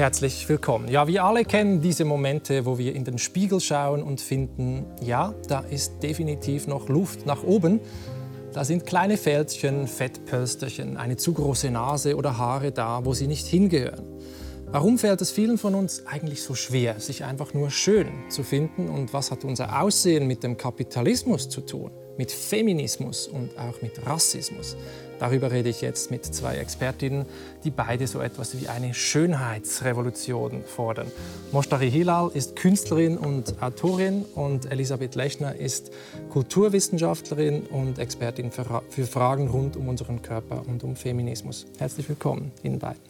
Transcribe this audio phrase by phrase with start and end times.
[0.00, 0.88] Herzlich willkommen.
[0.88, 5.34] Ja, wir alle kennen diese Momente, wo wir in den Spiegel schauen und finden, ja,
[5.46, 7.80] da ist definitiv noch Luft nach oben.
[8.54, 13.46] Da sind kleine Fältchen, Fettpölsterchen, eine zu große Nase oder Haare da, wo sie nicht
[13.46, 14.06] hingehören.
[14.72, 18.88] Warum fällt es vielen von uns eigentlich so schwer, sich einfach nur schön zu finden?
[18.88, 21.90] Und was hat unser Aussehen mit dem Kapitalismus zu tun?
[22.16, 24.78] Mit Feminismus und auch mit Rassismus?
[25.20, 27.26] Darüber rede ich jetzt mit zwei Expertinnen,
[27.62, 31.12] die beide so etwas wie eine Schönheitsrevolution fordern.
[31.52, 35.90] Moshtari Hilal ist Künstlerin und Autorin und Elisabeth Lechner ist
[36.30, 41.66] Kulturwissenschaftlerin und Expertin für, für Fragen rund um unseren Körper und um Feminismus.
[41.78, 43.02] Herzlich willkommen Ihnen beiden.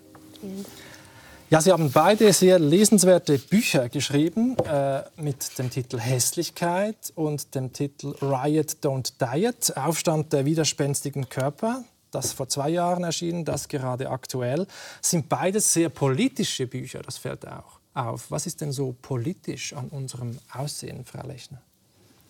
[1.49, 7.73] Ja, Sie haben beide sehr lesenswerte Bücher geschrieben äh, mit dem Titel Hässlichkeit und dem
[7.73, 14.11] Titel Riot Don't Diet, Aufstand der widerspenstigen Körper das vor zwei Jahren erschienen, das gerade
[14.11, 14.67] aktuell,
[15.01, 18.31] sind beides sehr politische Bücher, das fällt auch auf.
[18.31, 21.63] Was ist denn so politisch an unserem Aussehen, Frau Lechner?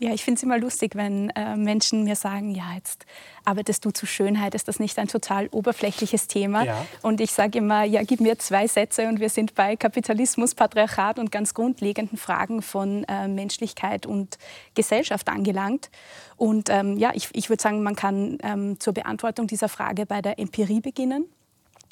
[0.02, 3.04] Ja, ich finde es immer lustig, wenn äh, Menschen mir sagen, ja, jetzt
[3.44, 6.64] arbeitest du zu Schönheit, ist das nicht ein total oberflächliches Thema?
[6.64, 6.86] Ja.
[7.02, 11.18] Und ich sage immer, ja, gib mir zwei Sätze und wir sind bei Kapitalismus, Patriarchat
[11.18, 14.38] und ganz grundlegenden Fragen von äh, Menschlichkeit und
[14.74, 15.90] Gesellschaft angelangt.
[16.38, 20.22] Und ähm, ja, ich, ich würde sagen, man kann ähm, zur Beantwortung dieser Frage bei
[20.22, 21.26] der Empirie beginnen.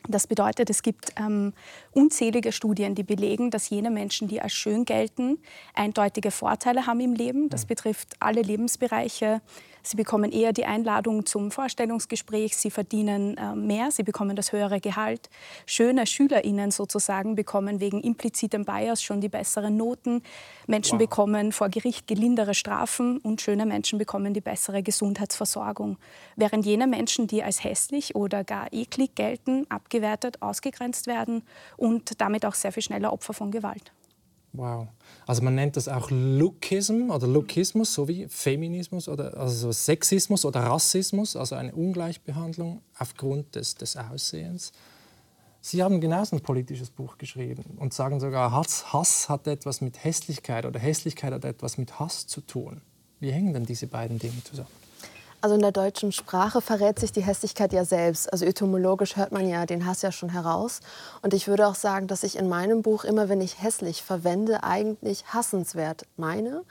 [0.07, 1.53] Das bedeutet, es gibt ähm,
[1.93, 5.39] unzählige Studien, die belegen, dass jene Menschen, die als schön gelten,
[5.75, 7.49] eindeutige Vorteile haben im Leben.
[7.49, 7.69] Das mhm.
[7.69, 9.41] betrifft alle Lebensbereiche,
[9.89, 14.81] Sie bekommen eher die Einladung zum Vorstellungsgespräch, sie verdienen äh, mehr, sie bekommen das höhere
[14.81, 15.31] Gehalt.
[15.65, 20.23] Schöne SchülerInnen sozusagen bekommen wegen implizitem Bias schon die besseren Noten.
[20.67, 21.09] Menschen wow.
[21.09, 25.97] bekommen vor Gericht gelindere Strafen und schöne Menschen bekommen die bessere Gesundheitsversorgung.
[26.37, 31.45] Während jene Menschen, die als hässlich oder gar eklig gelten, abgewertet, ausgegrenzt werden
[31.79, 33.91] und damit auch sehr viel schneller Opfer von Gewalt.
[34.59, 34.89] Wow.
[35.25, 41.37] Also man nennt das auch Lookism oder Lookismus sowie Feminismus oder also Sexismus oder Rassismus,
[41.37, 44.73] also eine Ungleichbehandlung aufgrund des, des Aussehens.
[45.61, 50.03] Sie haben genauso ein politisches Buch geschrieben und sagen sogar, Hass, Hass hat etwas mit
[50.03, 52.83] Hässlichkeit oder Hässlichkeit hat etwas mit Hass zu tun.
[53.21, 54.78] Wie hängen denn diese beiden Dinge zusammen?
[55.41, 58.33] Also in der deutschen Sprache verrät sich die Hässlichkeit ja selbst.
[58.33, 60.81] Also etymologisch hört man ja den Hass ja schon heraus.
[61.23, 64.65] Und ich würde auch sagen, dass ich in meinem Buch immer, wenn ich hässlich verwende,
[64.65, 66.65] eigentlich hassenswert meine.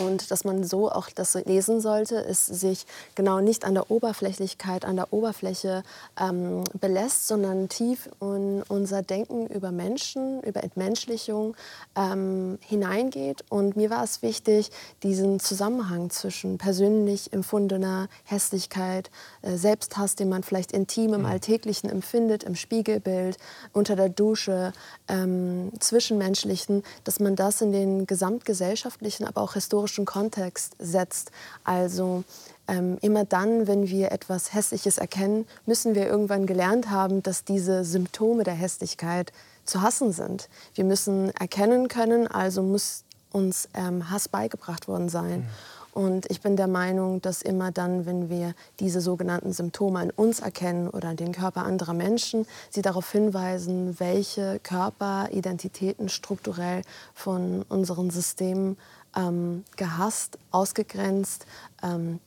[0.00, 4.84] Und dass man so auch das lesen sollte, ist sich genau nicht an der Oberflächlichkeit,
[4.84, 5.82] an der Oberfläche
[6.16, 11.56] ähm, belässt, sondern tief in unser Denken über Menschen, über Entmenschlichung
[11.96, 13.44] ähm, hineingeht.
[13.48, 14.70] Und mir war es wichtig,
[15.02, 19.10] diesen Zusammenhang zwischen persönlich empfundener Hässlichkeit,
[19.42, 21.26] äh, Selbsthass, den man vielleicht intim im mhm.
[21.26, 23.38] Alltäglichen empfindet, im Spiegelbild,
[23.72, 24.72] unter der Dusche,
[25.08, 31.30] ähm, zwischenmenschlichen, dass man das in den gesamtgesellschaftlichen, aber auch historischen Kontext setzt.
[31.64, 32.24] Also
[32.68, 37.84] ähm, immer dann, wenn wir etwas Hässliches erkennen, müssen wir irgendwann gelernt haben, dass diese
[37.84, 39.32] Symptome der Hässlichkeit
[39.64, 40.48] zu hassen sind.
[40.74, 45.40] Wir müssen erkennen können, also muss uns ähm, Hass beigebracht worden sein.
[45.40, 45.46] Mhm.
[45.92, 50.40] Und ich bin der Meinung, dass immer dann, wenn wir diese sogenannten Symptome an uns
[50.40, 56.82] erkennen oder den Körper anderer Menschen, sie darauf hinweisen, welche Körperidentitäten strukturell
[57.14, 58.78] von unseren Systemen
[59.14, 61.44] ähm, gehasst, ausgegrenzt,
[61.82, 62.20] ähm,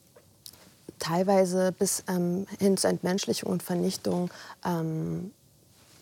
[0.99, 4.29] teilweise bis ähm, hin zur Entmenschlichung und Vernichtung
[4.63, 5.31] ähm,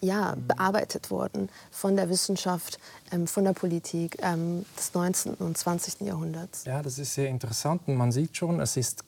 [0.04, 2.78] ja, bearbeitet wurden von der Wissenschaft,
[3.12, 5.36] ähm, von der Politik ähm, des 19.
[5.36, 6.02] und 20.
[6.02, 6.66] Jahrhunderts.
[6.66, 7.84] Ja, das ist sehr interessant.
[7.88, 9.04] Und man sieht schon, es ist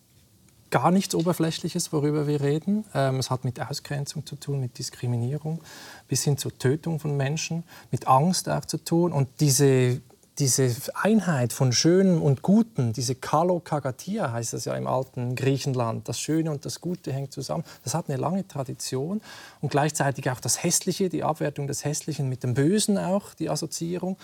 [0.71, 2.85] gar nichts Oberflächliches, worüber wir reden.
[2.93, 5.61] Ähm, es hat mit Ausgrenzung zu tun, mit Diskriminierung,
[6.07, 9.11] bis hin zur Tötung von Menschen, mit Angst auch zu tun.
[9.11, 10.01] Und diese
[10.39, 16.09] diese Einheit von Schönem und Guten, diese Kalo Kagatia heißt das ja im alten Griechenland,
[16.09, 19.21] das Schöne und das Gute hängt zusammen, das hat eine lange Tradition
[19.61, 24.17] und gleichzeitig auch das Hässliche, die Abwertung des Hässlichen mit dem Bösen auch, die Assoziierung.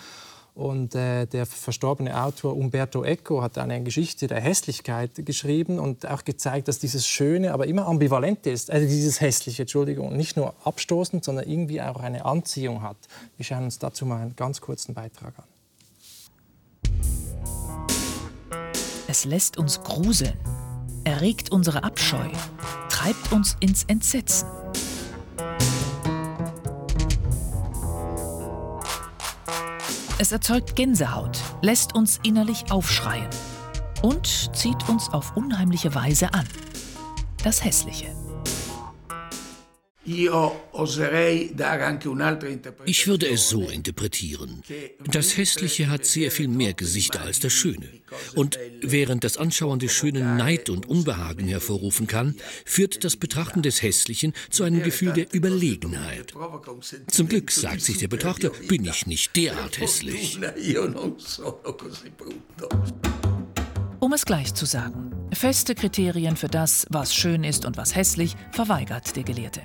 [0.54, 6.24] Und äh, der verstorbene Autor Umberto Eco hat eine Geschichte der Hässlichkeit geschrieben und auch
[6.24, 11.24] gezeigt, dass dieses Schöne aber immer ambivalent ist, also dieses Hässliche, Entschuldigung, nicht nur abstoßend,
[11.24, 12.98] sondern irgendwie auch eine Anziehung hat.
[13.38, 15.51] Wir schauen uns dazu mal einen ganz kurzen Beitrag an.
[19.12, 20.38] Es lässt uns gruseln,
[21.04, 22.30] erregt unsere Abscheu,
[22.88, 24.48] treibt uns ins Entsetzen.
[30.18, 33.28] Es erzeugt Gänsehaut, lässt uns innerlich aufschreien
[34.00, 36.46] und zieht uns auf unheimliche Weise an.
[37.44, 38.21] Das Hässliche.
[42.84, 44.62] Ich würde es so interpretieren.
[45.04, 47.88] Das Hässliche hat sehr viel mehr Gesichter als das Schöne.
[48.34, 52.34] Und während das Anschauen des Schönen Neid und Unbehagen hervorrufen kann,
[52.64, 56.32] führt das Betrachten des Hässlichen zu einem Gefühl der Überlegenheit.
[57.08, 60.38] Zum Glück, sagt sich der Betrachter, bin ich nicht derart hässlich.
[64.02, 68.34] Um es gleich zu sagen, feste Kriterien für das, was schön ist und was hässlich,
[68.50, 69.60] verweigert der Gelehrte.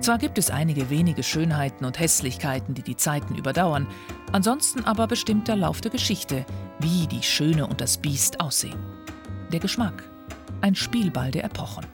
[0.00, 3.86] Zwar gibt es einige wenige Schönheiten und Hässlichkeiten, die die Zeiten überdauern,
[4.32, 6.44] ansonsten aber bestimmt der Lauf der Geschichte,
[6.80, 8.80] wie die Schöne und das Biest aussehen.
[9.52, 10.02] Der Geschmack,
[10.60, 11.86] ein Spielball der Epochen.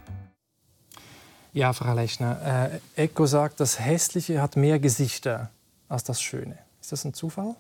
[1.53, 5.51] Ja, Frau Lechner, äh, Eco sagt, das Hässliche hat mehr Gesichter
[5.91, 6.57] als das Schöne.
[6.81, 7.55] Ist das ein Zufall?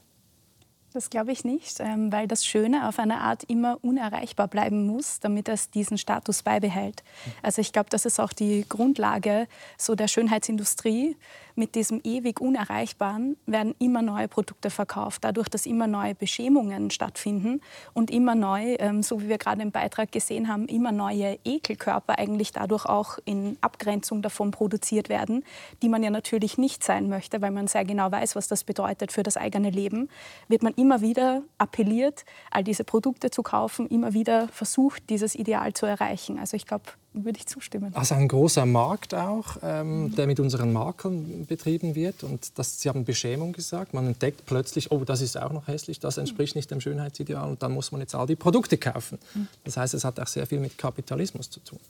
[0.93, 5.21] Das glaube ich nicht, ähm, weil das Schöne auf eine Art immer unerreichbar bleiben muss,
[5.21, 7.05] damit es diesen Status beibehält.
[7.43, 9.47] Also ich glaube, das ist auch die Grundlage
[9.79, 11.17] so der Schönheitsindustrie,
[11.61, 17.61] mit diesem ewig Unerreichbaren werden immer neue Produkte verkauft, dadurch, dass immer neue Beschämungen stattfinden
[17.93, 22.19] und immer neu, ähm, so wie wir gerade im Beitrag gesehen haben, immer neue Ekelkörper
[22.19, 25.45] eigentlich dadurch auch in Abgrenzung davon produziert werden,
[25.83, 29.13] die man ja natürlich nicht sein möchte, weil man sehr genau weiß, was das bedeutet
[29.13, 30.09] für das eigene Leben,
[30.49, 35.75] wird man immer wieder appelliert, all diese Produkte zu kaufen, immer wieder versucht, dieses Ideal
[35.75, 36.39] zu erreichen.
[36.39, 37.93] Also ich glaube, würde ich zustimmen.
[37.95, 42.23] Also ein großer Markt auch, ähm, der mit unseren Marken betrieben wird.
[42.23, 43.95] Und das, Sie haben Beschämung gesagt.
[43.95, 47.49] Man entdeckt plötzlich, oh, das ist auch noch hässlich, das entspricht nicht dem Schönheitsideal.
[47.49, 49.19] Und dann muss man jetzt all die Produkte kaufen.
[49.65, 51.81] Das heißt, es hat auch sehr viel mit Kapitalismus zu tun.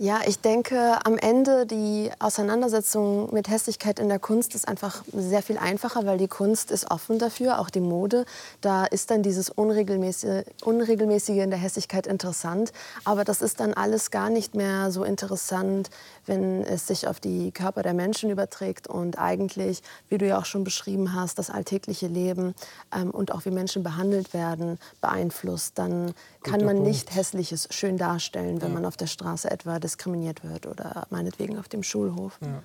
[0.00, 5.42] Ja, ich denke, am Ende die Auseinandersetzung mit Hässlichkeit in der Kunst ist einfach sehr
[5.42, 8.24] viel einfacher, weil die Kunst ist offen dafür, auch die Mode.
[8.60, 12.72] Da ist dann dieses Unregelmäßige, Unregelmäßige in der Hässlichkeit interessant.
[13.04, 15.90] Aber das ist dann alles gar nicht mehr so interessant,
[16.26, 20.44] wenn es sich auf die Körper der Menschen überträgt und eigentlich, wie du ja auch
[20.44, 22.54] schon beschrieben hast, das alltägliche Leben
[22.94, 25.76] ähm, und auch wie Menschen behandelt werden, beeinflusst.
[25.76, 26.88] Dann kann man Punkt.
[26.88, 28.74] nicht Hässliches schön darstellen, wenn ja.
[28.74, 32.38] man auf der Straße etwa diskriminiert wird oder meinetwegen auf dem Schulhof.
[32.42, 32.62] Ja.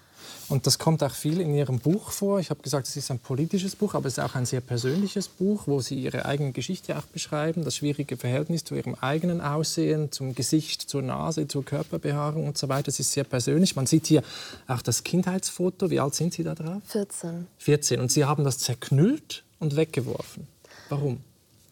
[0.50, 2.40] Und das kommt auch viel in Ihrem Buch vor.
[2.40, 5.30] Ich habe gesagt, es ist ein politisches Buch, aber es ist auch ein sehr persönliches
[5.30, 10.12] Buch, wo Sie Ihre eigene Geschichte auch beschreiben, das schwierige Verhältnis zu Ihrem eigenen Aussehen,
[10.12, 12.84] zum Gesicht, zur Nase, zur Körperbehaarung und so weiter.
[12.84, 13.76] Das ist sehr persönlich.
[13.76, 14.22] Man sieht hier
[14.68, 15.90] auch das Kindheitsfoto.
[15.90, 16.82] Wie alt sind Sie da drauf?
[16.88, 17.48] 14.
[17.58, 18.00] 14.
[18.02, 20.48] Und Sie haben das zerknüllt und weggeworfen.
[20.90, 21.22] Warum?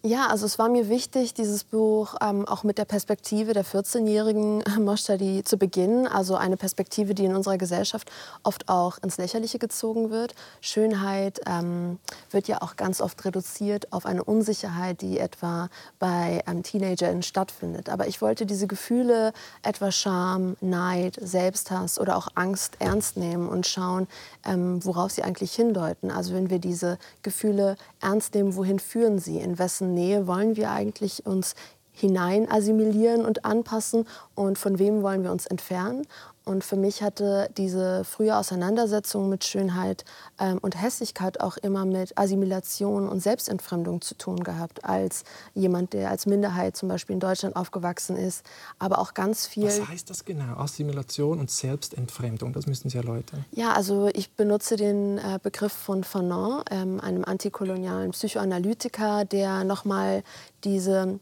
[0.03, 4.63] Ja, also es war mir wichtig, dieses Buch ähm, auch mit der Perspektive der 14-jährigen
[4.79, 6.07] Moshtadi zu beginnen.
[6.07, 8.11] Also eine Perspektive, die in unserer Gesellschaft
[8.41, 10.33] oft auch ins Lächerliche gezogen wird.
[10.59, 11.99] Schönheit ähm,
[12.31, 15.69] wird ja auch ganz oft reduziert auf eine Unsicherheit, die etwa
[15.99, 17.87] bei ähm, Teenagern stattfindet.
[17.87, 23.67] Aber ich wollte diese Gefühle, etwa Scham, Neid, Selbsthass oder auch Angst ernst nehmen und
[23.67, 24.07] schauen,
[24.45, 26.09] ähm, worauf sie eigentlich hindeuten.
[26.09, 30.71] Also wenn wir diese Gefühle ernst nehmen, wohin führen sie, in wessen Nähe wollen wir
[30.71, 31.55] eigentlich uns
[31.93, 36.05] hinein assimilieren und anpassen und von wem wollen wir uns entfernen.
[36.43, 40.05] Und für mich hatte diese frühe Auseinandersetzung mit Schönheit
[40.39, 45.23] ähm, und Hässlichkeit auch immer mit Assimilation und Selbstentfremdung zu tun gehabt, als
[45.53, 48.43] jemand, der als Minderheit zum Beispiel in Deutschland aufgewachsen ist,
[48.79, 49.65] aber auch ganz viel.
[49.65, 50.57] Was heißt das genau?
[50.57, 53.45] Assimilation und Selbstentfremdung, das müssen Sie erläutern.
[53.51, 60.23] Ja, also ich benutze den äh, Begriff von Fanon, ähm, einem antikolonialen Psychoanalytiker, der nochmal
[60.63, 61.19] diese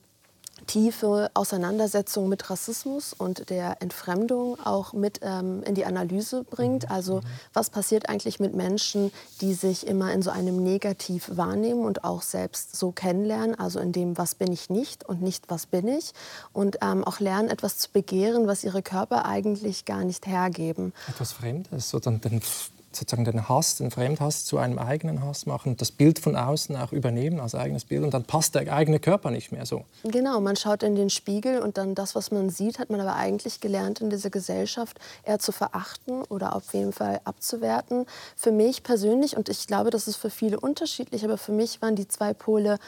[0.69, 6.83] tiefe Auseinandersetzung mit Rassismus und der Entfremdung auch mit ähm, in die Analyse bringt.
[6.83, 6.91] Mhm.
[6.91, 7.21] Also mhm.
[7.53, 9.11] was passiert eigentlich mit Menschen,
[9.41, 13.91] die sich immer in so einem Negativ wahrnehmen und auch selbst so kennenlernen, also in
[13.93, 16.13] dem, was bin ich nicht und nicht, was bin ich.
[16.53, 20.93] Und ähm, auch lernen, etwas zu begehren, was ihre Körper eigentlich gar nicht hergeben.
[21.07, 22.41] Etwas Fremdes, oder den
[22.91, 26.91] sozusagen den Hass, den Fremdhass zu einem eigenen Hass machen, das Bild von außen auch
[26.91, 29.85] übernehmen als eigenes Bild und dann passt der eigene Körper nicht mehr so.
[30.03, 33.15] Genau, man schaut in den Spiegel und dann das, was man sieht, hat man aber
[33.15, 38.05] eigentlich gelernt in dieser Gesellschaft eher zu verachten oder auf jeden Fall abzuwerten.
[38.35, 41.95] Für mich persönlich, und ich glaube, das ist für viele unterschiedlich, aber für mich waren
[41.95, 42.79] die zwei Pole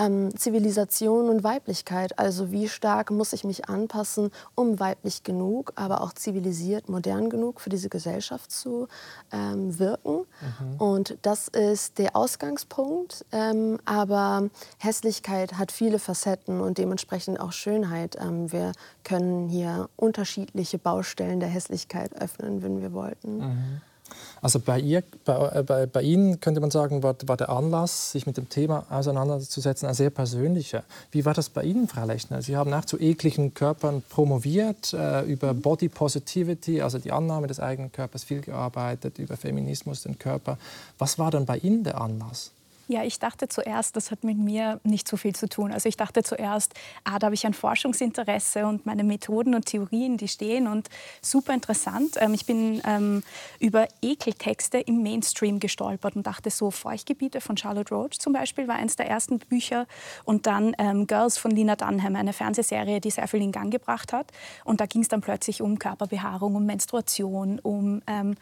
[0.00, 2.18] ähm, Zivilisation und Weiblichkeit.
[2.18, 7.60] Also wie stark muss ich mich anpassen, um weiblich genug, aber auch zivilisiert, modern genug
[7.60, 8.88] für diese Gesellschaft zu
[9.32, 10.20] ähm, wirken.
[10.40, 10.80] Mhm.
[10.80, 13.24] Und das ist der Ausgangspunkt.
[13.32, 18.16] Ähm, aber Hässlichkeit hat viele Facetten und dementsprechend auch Schönheit.
[18.20, 18.72] Ähm, wir
[19.04, 23.38] können hier unterschiedliche Baustellen der Hässlichkeit öffnen, wenn wir wollten.
[23.38, 23.80] Mhm.
[24.42, 28.12] Also bei, ihr, bei, äh, bei, bei, Ihnen könnte man sagen, war, war, der Anlass,
[28.12, 30.84] sich mit dem Thema auseinanderzusetzen, ein sehr persönlicher.
[31.10, 32.42] Wie war das bei Ihnen, Frau Lechner?
[32.42, 37.60] Sie haben auch zu ekligen Körpern promoviert, äh, über Body Positivity, also die Annahme des
[37.60, 40.58] eigenen Körpers, viel gearbeitet, über Feminismus, den Körper.
[40.98, 42.52] Was war dann bei Ihnen der Anlass?
[42.90, 45.70] Ja, ich dachte zuerst, das hat mit mir nicht so viel zu tun.
[45.70, 50.16] Also ich dachte zuerst, ah, da habe ich ein Forschungsinteresse und meine Methoden und Theorien,
[50.16, 50.88] die stehen und
[51.22, 52.16] super interessant.
[52.16, 53.22] Ähm, ich bin ähm,
[53.60, 58.74] über Ekeltexte im Mainstream gestolpert und dachte so, Feuchtgebiete von Charlotte Roach zum Beispiel war
[58.74, 59.86] eines der ersten Bücher
[60.24, 64.12] und dann ähm, Girls von Lina Dunham, eine Fernsehserie, die sehr viel in Gang gebracht
[64.12, 64.32] hat.
[64.64, 68.34] Und da ging es dann plötzlich um Körperbehaarung, um Menstruation, um ähm,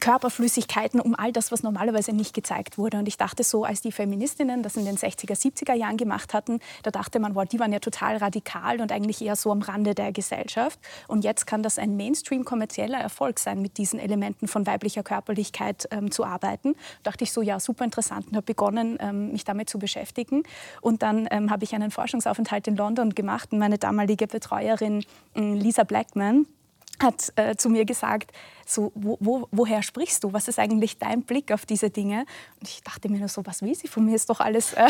[0.00, 2.98] Körperflüssigkeiten, um all das, was normalerweise nicht gezeigt wurde.
[2.98, 6.60] Und ich dachte so, als die Feministinnen das in den 60er, 70er Jahren gemacht hatten,
[6.82, 9.94] da dachte man, wow, die waren ja total radikal und eigentlich eher so am Rande
[9.94, 10.78] der Gesellschaft.
[11.06, 16.10] Und jetzt kann das ein Mainstream-kommerzieller Erfolg sein, mit diesen Elementen von weiblicher Körperlichkeit ähm,
[16.10, 16.74] zu arbeiten.
[17.02, 20.42] Da dachte ich so, ja, super interessant und habe begonnen, ähm, mich damit zu beschäftigen.
[20.80, 25.04] Und dann ähm, habe ich einen Forschungsaufenthalt in London gemacht und meine damalige Betreuerin
[25.34, 26.46] Lisa Blackman
[27.00, 28.32] hat äh, zu mir gesagt,
[28.68, 30.32] so, wo, wo, woher sprichst du?
[30.32, 32.26] Was ist eigentlich dein Blick auf diese Dinge?
[32.60, 34.14] Und ich dachte mir nur so, was will sie von mir?
[34.14, 34.86] Ist doch alles, äh,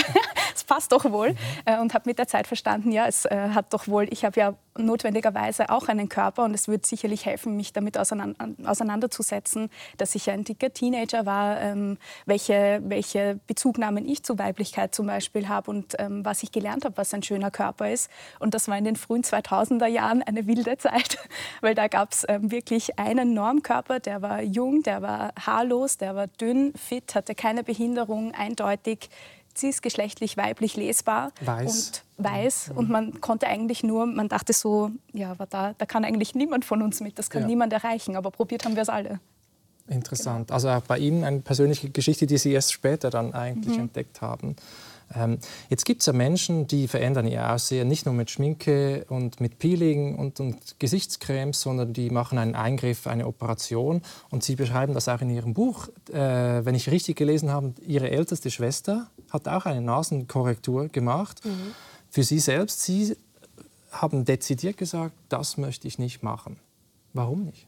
[0.55, 1.31] es passt doch wohl.
[1.31, 1.37] Mhm.
[1.65, 4.41] Äh, und habe mit der Zeit verstanden, ja, es äh, hat doch wohl, ich habe
[4.41, 10.31] ja notwendigerweise auch einen Körper und es wird sicherlich helfen, mich damit auseinanderzusetzen, dass ich
[10.31, 15.95] ein dicker Teenager war, ähm, welche, welche Bezugnahmen ich zur Weiblichkeit zum Beispiel habe und
[15.99, 18.11] ähm, was ich gelernt habe, was ein schöner Körper ist.
[18.39, 21.19] Und das war in den frühen 2000er Jahren eine wilde Zeit,
[21.61, 25.99] weil da gab es ähm, wirklich einen Normkörper, Körper, der war jung, der war haarlos,
[25.99, 29.11] der war dünn, fit, hatte keine Behinderung, eindeutig
[29.55, 32.03] cisgeschlechtlich weiblich lesbar weiß.
[32.17, 32.71] und weiß.
[32.71, 32.77] Mhm.
[32.79, 36.65] Und man konnte eigentlich nur, man dachte so, ja, aber da, da kann eigentlich niemand
[36.65, 37.49] von uns mit, das kann ja.
[37.49, 39.21] niemand erreichen, aber probiert haben wir es alle.
[39.87, 40.47] Interessant.
[40.47, 40.55] Genau.
[40.55, 43.85] Also auch bei Ihnen eine persönliche Geschichte, die Sie erst später dann eigentlich mhm.
[43.85, 44.57] entdeckt haben.
[45.15, 45.39] Ähm,
[45.69, 49.59] jetzt gibt es ja Menschen, die verändern ihr Aussehen nicht nur mit Schminke und mit
[49.59, 54.03] Peeling und, und, Gesichtscremes, sondern die machen einen Eingriff, eine Operation.
[54.31, 55.89] Und Sie beschreiben das auch in Ihrem Buch.
[56.11, 61.45] Äh, wenn ich richtig gelesen habe, Ihre älteste Schwester hat auch eine Nasenkorrektur gemacht.
[61.45, 61.75] Mhm.
[62.11, 63.17] Für Sie selbst, Sie
[63.93, 66.59] haben dezidiert gesagt, das möchte ich nicht machen.
[67.15, 67.68] Warum nicht?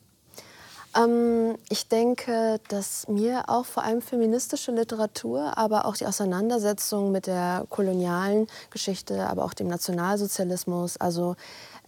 [0.97, 7.26] Ähm, ich denke, dass mir auch vor allem feministische Literatur, aber auch die Auseinandersetzung mit
[7.26, 11.37] der kolonialen Geschichte, aber auch dem Nationalsozialismus, also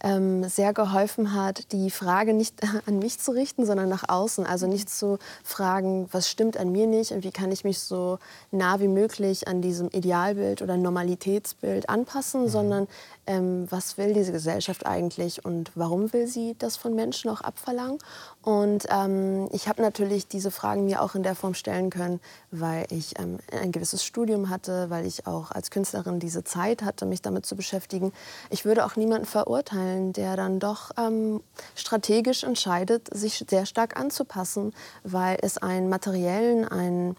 [0.03, 2.55] ähm, sehr geholfen hat, die Frage nicht
[2.85, 4.45] an mich zu richten, sondern nach außen.
[4.45, 8.19] Also nicht zu fragen, was stimmt an mir nicht und wie kann ich mich so
[8.51, 12.49] nah wie möglich an diesem Idealbild oder Normalitätsbild anpassen, mhm.
[12.49, 12.87] sondern
[13.25, 17.97] ähm, was will diese Gesellschaft eigentlich und warum will sie das von Menschen auch abverlangen.
[18.41, 22.19] Und ähm, ich habe natürlich diese Fragen mir auch in der Form stellen können,
[22.51, 27.05] weil ich ähm, ein gewisses Studium hatte, weil ich auch als Künstlerin diese Zeit hatte,
[27.05, 28.11] mich damit zu beschäftigen.
[28.49, 31.41] Ich würde auch niemanden verurteilen, der dann doch ähm,
[31.75, 37.15] strategisch entscheidet, sich sehr stark anzupassen, weil es einen materiellen, einen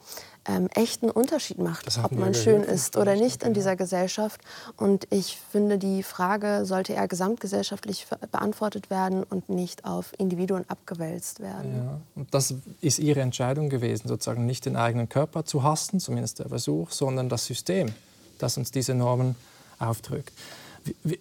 [0.47, 4.41] ähm, echten Unterschied macht, ob man schön ist oder nicht in dieser Gesellschaft.
[4.77, 11.41] Und ich finde, die Frage sollte eher gesamtgesellschaftlich beantwortet werden und nicht auf Individuen abgewälzt
[11.41, 11.77] werden.
[11.77, 12.01] Ja.
[12.15, 16.49] Und das ist Ihre Entscheidung gewesen, sozusagen nicht den eigenen Körper zu hassen, zumindest der
[16.49, 17.93] Versuch, sondern das System,
[18.39, 19.37] das uns diese Normen
[19.79, 20.33] aufdrückt.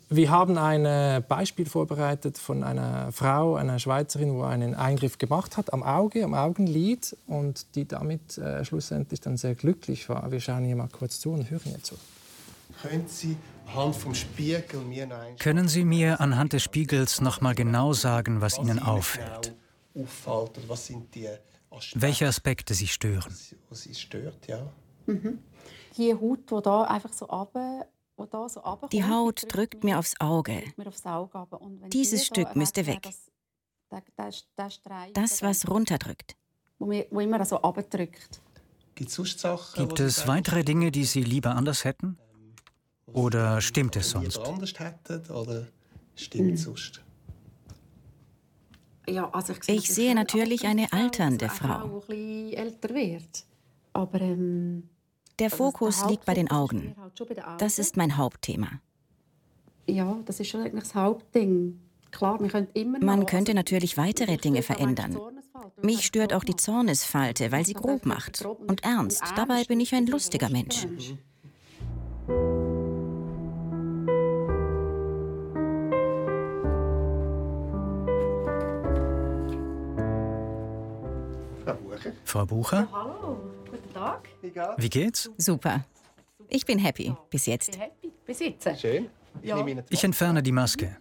[0.09, 0.85] Wir haben ein
[1.27, 6.33] Beispiel vorbereitet von einer Frau, einer Schweizerin, wo einen Eingriff gemacht hat am Auge, am
[6.33, 10.31] Augenlid und die damit äh, schlussendlich dann sehr glücklich war.
[10.31, 11.95] Wir schauen hier mal kurz zu und hören ihr zu.
[12.81, 15.07] Können Sie anhand vom Spiegel mir
[15.39, 19.43] Können Sie mir anhand des Spiegels noch mal genau sagen, was, was Ihnen auffällt?
[19.93, 21.27] Genau auffällt was sind die
[21.69, 23.35] Aspekte, Welche Aspekte Sie stören?
[23.69, 24.65] Was Sie stört, ja.
[25.05, 25.39] Mhm.
[25.97, 27.85] Die Haut, die da einfach so runter
[28.91, 30.63] die Haut drückt mir aufs Auge.
[31.87, 33.09] Dieses Stück müsste weg.
[35.13, 36.35] Das, was runterdrückt.
[38.95, 42.17] Gibt es weitere Dinge, die Sie lieber anders hätten?
[43.13, 44.39] Oder stimmt es sonst?
[49.31, 52.03] Also ich sehe natürlich eine alternde Frau.
[53.93, 54.89] Aber ähm,
[55.43, 56.95] der Fokus liegt bei den Augen.
[57.57, 58.69] Das ist mein Hauptthema.
[59.87, 61.79] Ja, das ist schon eigentlich das Hauptding.
[62.11, 62.39] Klar,
[63.01, 65.19] Man könnte natürlich weitere Dinge verändern.
[65.81, 68.45] Mich stört auch die Zornesfalte, weil sie grob macht.
[68.45, 69.23] Und ernst.
[69.35, 70.87] Dabei bin ich ein lustiger Mensch.
[82.23, 82.87] Frau Bucher?
[82.91, 83.42] Ja, hallo.
[84.77, 85.29] Wie geht's?
[85.37, 85.85] Super.
[86.49, 87.79] Ich bin happy bis jetzt.
[88.25, 88.79] Bis jetzt.
[88.79, 89.09] Schön.
[89.89, 90.97] Ich entferne die Maske.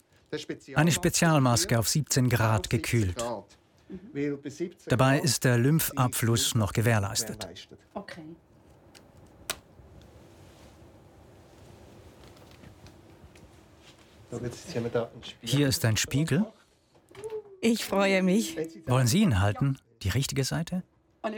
[0.75, 3.17] Eine Spezialmaske auf 17 Grad gekühlt.
[3.17, 3.59] Grad.
[4.13, 7.47] Weil bei 17 Dabei ist der Lymphabfluss noch gewährleistet.
[7.95, 8.25] Okay.
[15.43, 16.47] Hier ist ein Spiegel.
[17.61, 18.57] Ich freue mich.
[18.87, 19.79] Wollen Sie ihn halten?
[20.03, 20.83] Die richtige Seite?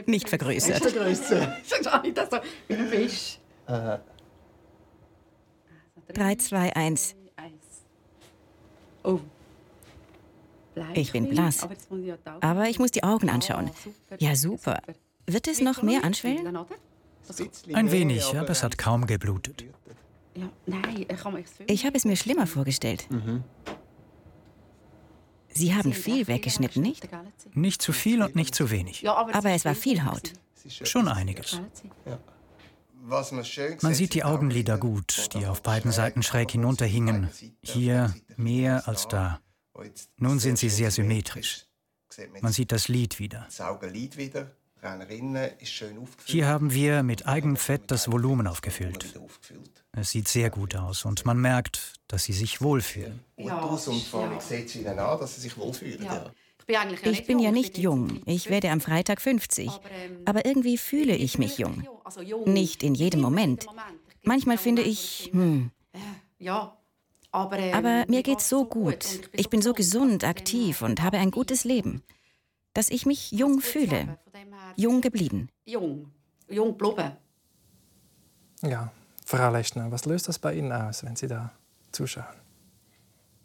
[0.05, 0.81] Nicht vergrößert.
[0.81, 1.57] Größe.
[1.63, 2.37] Schon nicht so
[2.67, 3.39] wie ein Fisch.
[3.67, 3.97] Äh,
[6.13, 7.15] 3, 2, 1.
[7.35, 7.53] Eins.
[9.03, 9.19] Oh.
[10.93, 11.67] Ich bin blass.
[12.41, 13.69] Aber, ich muss die Augen anschauen.
[13.69, 14.81] Ah, super, Ja, super.
[15.27, 16.57] Wird es noch mehr anschwellen?
[17.73, 19.65] Ein wenig, aber es hat kaum geblutet.
[20.33, 20.43] Ich
[21.67, 23.07] das habe es mir schlimmer vorgestellt.
[25.55, 27.07] Sie haben viel weggeschnitten, nicht?
[27.53, 29.07] Nicht zu viel und nicht zu wenig.
[29.07, 30.33] Aber, es war viel Haut.
[30.67, 31.61] Schon einiges.
[33.81, 37.29] Man sieht, die Augenlider gut, die auf beiden Seiten schräg hinunterhingen.
[37.61, 39.39] Hier mehr als da.
[40.17, 41.65] Nun sind sie sehr symmetrisch.
[42.09, 43.47] Sieht man sieht das Lid wieder.
[46.25, 49.19] Hier haben wir mit Eigenfett das Volumen aufgefüllt.
[49.91, 53.21] Es sieht sehr gut aus und man merkt, dass sie sich wohlfühlen.
[53.37, 54.41] Fotos und vor allem ja.
[54.41, 56.03] sieht sie ihnen an, dass sie sich wohlfühlen.
[56.03, 56.15] Ja.
[56.15, 56.31] Ja.
[57.03, 58.21] Ich bin, ja nicht jung.
[58.25, 59.69] Ich werde am Freitag 50.
[59.69, 61.87] Aber, ähm, Aber irgendwie fühle ich mich jung.
[62.03, 62.21] Also.
[62.45, 63.67] Nicht in jedem Moment.
[64.23, 65.69] Manchmal finde ich, hm,
[66.39, 66.75] Ja,
[67.31, 69.29] aber, ähm, mir geht's so gut.
[69.33, 72.01] Ich bin so gesund, aktiv und habe ein gutes Leben.
[72.75, 74.17] Dass ich mich jung fühle.
[74.75, 75.49] Jung geblieben.
[75.65, 76.11] Jung.
[76.49, 77.13] Jung geblieben.
[78.61, 78.91] Ja,
[79.25, 81.51] Frau Lechner, was löst das bei Ihnen aus, wenn Sie da
[81.93, 82.44] zuschauen?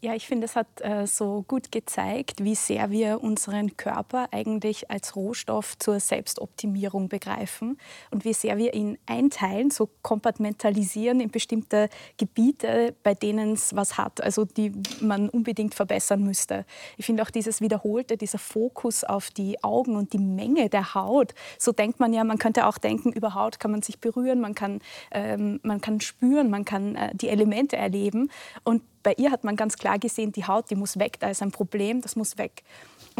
[0.02, 4.90] Ja, ich finde, es hat äh, so gut gezeigt, wie sehr wir unseren Körper eigentlich
[4.90, 7.76] als Rohstoff zur Selbstoptimierung begreifen
[8.11, 13.99] und wie sehr wir ihn einteilen, so kompartmentalisieren in bestimmte Gebiete, bei denen es was
[13.99, 16.64] hat, also die man unbedingt verbessern müsste.
[16.97, 21.34] Ich finde auch dieses wiederholte, dieser Fokus auf die Augen und die Menge der Haut.
[21.58, 24.54] So denkt man ja, man könnte auch denken, über Haut kann man sich berühren, man
[24.54, 28.30] kann, ähm, man kann spüren, man kann äh, die Elemente erleben
[28.65, 31.43] und bei ihr hat man ganz klar gesehen, die Haut, die muss weg, da ist
[31.43, 32.63] ein Problem, das muss weg.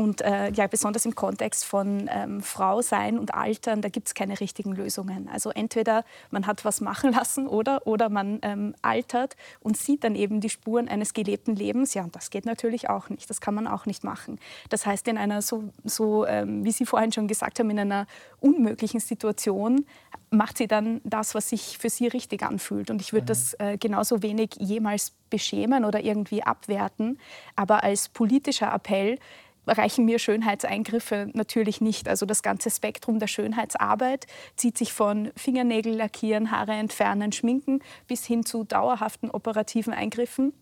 [0.01, 4.15] Und äh, ja, besonders im Kontext von ähm, Frau sein und Altern, da gibt es
[4.15, 5.29] keine richtigen Lösungen.
[5.31, 10.15] Also entweder man hat was machen lassen oder, oder man ähm, altert und sieht dann
[10.15, 11.93] eben die Spuren eines gelebten Lebens.
[11.93, 13.29] Ja, und das geht natürlich auch nicht.
[13.29, 14.39] Das kann man auch nicht machen.
[14.71, 18.07] Das heißt, in einer so, so ähm, wie Sie vorhin schon gesagt haben, in einer
[18.41, 19.85] unmöglichen Situation
[20.31, 22.91] macht sie dann das, was sich für sie richtig anfühlt.
[22.91, 27.19] Und ich würde das äh, genauso wenig jemals beschämen oder irgendwie abwerten.
[27.57, 29.19] Aber als politischer Appell
[29.66, 32.09] reichen mir Schönheitseingriffe natürlich nicht.
[32.09, 38.25] Also das ganze Spektrum der Schönheitsarbeit zieht sich von Fingernägel lackieren, Haare entfernen, schminken bis
[38.25, 40.53] hin zu dauerhaften operativen Eingriffen.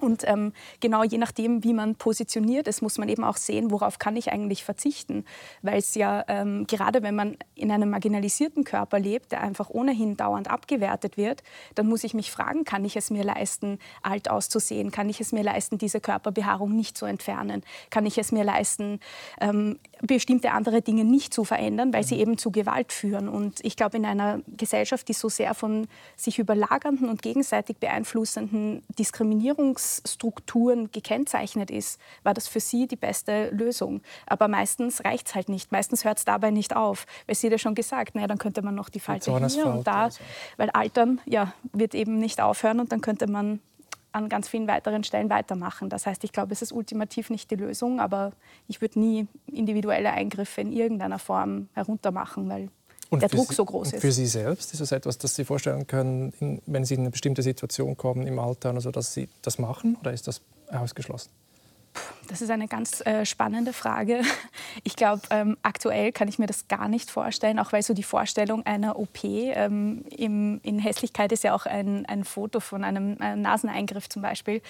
[0.00, 3.98] Und ähm, genau je nachdem, wie man positioniert ist, muss man eben auch sehen, worauf
[3.98, 5.24] kann ich eigentlich verzichten.
[5.62, 10.16] Weil es ja, ähm, gerade wenn man in einem marginalisierten Körper lebt, der einfach ohnehin
[10.16, 11.42] dauernd abgewertet wird,
[11.74, 14.90] dann muss ich mich fragen, kann ich es mir leisten, alt auszusehen?
[14.90, 17.62] Kann ich es mir leisten, diese Körperbehaarung nicht zu entfernen?
[17.90, 19.00] Kann ich es mir leisten,
[19.40, 23.28] ähm, bestimmte andere Dinge nicht zu verändern, weil sie eben zu Gewalt führen?
[23.28, 28.82] Und ich glaube, in einer Gesellschaft, die so sehr von sich überlagernden und gegenseitig beeinflussenden
[29.86, 34.00] Diskriminierungsstrukturen gekennzeichnet ist, war das für sie die beste Lösung.
[34.26, 35.72] Aber meistens reicht es halt nicht.
[35.72, 37.06] Meistens hört es dabei nicht auf.
[37.26, 39.70] Weil sie hat ja schon gesagt, naja, dann könnte man noch die Falte hier Zornesfalte
[39.70, 40.20] und da, oder so.
[40.56, 43.60] weil Altern ja, wird eben nicht aufhören und dann könnte man
[44.12, 45.90] an ganz vielen weiteren Stellen weitermachen.
[45.90, 48.32] Das heißt, ich glaube, es ist ultimativ nicht die Lösung, aber
[48.66, 52.70] ich würde nie individuelle Eingriffe in irgendeiner Form heruntermachen, weil
[53.12, 54.00] der für Druck Sie, so groß und ist.
[54.00, 57.10] Für Sie selbst ist das etwas, das Sie vorstellen können, in, wenn Sie in eine
[57.10, 60.40] bestimmte Situation kommen im Alter, also dass Sie das machen oder ist das
[60.70, 61.30] ausgeschlossen?
[62.28, 64.22] Das ist eine ganz äh, spannende Frage.
[64.84, 68.02] Ich glaube, ähm, aktuell kann ich mir das gar nicht vorstellen, auch weil so die
[68.02, 73.16] Vorstellung einer OP ähm, im, in Hässlichkeit ist ja auch ein, ein Foto von einem,
[73.20, 74.60] einem Naseneingriff zum Beispiel.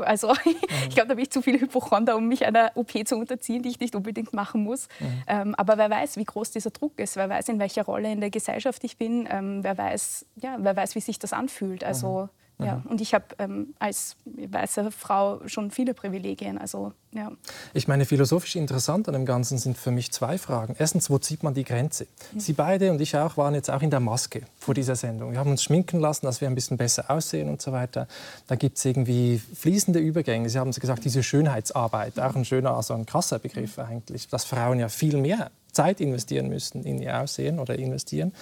[0.00, 0.32] Also
[0.88, 3.70] ich glaube, da bin ich zu viel Hypochonder, um mich einer OP zu unterziehen, die
[3.70, 4.88] ich nicht unbedingt machen muss.
[5.26, 8.20] Ähm, aber wer weiß, wie groß dieser Druck ist, wer weiß, in welcher Rolle in
[8.20, 11.84] der Gesellschaft ich bin, ähm, wer, weiß, ja, wer weiß, wie sich das anfühlt.
[11.84, 16.56] Also Ja, und ich habe ähm, als weiße Frau schon viele Privilegien.
[16.56, 17.30] Also, ja.
[17.74, 20.74] Ich meine, philosophisch interessant an dem Ganzen sind für mich zwei Fragen.
[20.78, 22.06] Erstens, wo zieht man die Grenze?
[22.32, 22.40] Mhm.
[22.40, 25.32] Sie beide und ich auch waren jetzt auch in der Maske vor dieser Sendung.
[25.32, 28.08] Wir haben uns schminken lassen, dass wir ein bisschen besser aussehen und so weiter.
[28.46, 30.48] Da gibt es irgendwie fließende Übergänge.
[30.48, 34.78] Sie haben gesagt, diese Schönheitsarbeit, auch ein schöner, also ein krasser Begriff eigentlich, dass Frauen
[34.78, 38.32] ja viel mehr Zeit investieren müssten in ihr Aussehen oder investieren.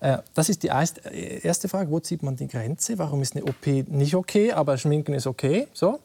[0.00, 1.90] Äh, das ist die erste Frage.
[1.90, 2.98] Wo zieht man die Grenze?
[2.98, 5.68] Warum ist eine OP nicht okay, aber Schminken ist okay?
[5.72, 6.00] So.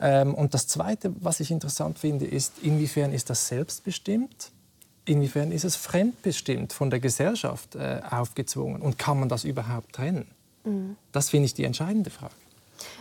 [0.00, 4.52] Ähm, und das Zweite, was ich interessant finde, ist, inwiefern ist das selbstbestimmt?
[5.04, 8.82] Inwiefern ist es fremdbestimmt, von der Gesellschaft äh, aufgezwungen?
[8.82, 10.28] Und kann man das überhaupt trennen?
[10.64, 10.96] Mhm.
[11.12, 12.34] Das finde ich die entscheidende Frage.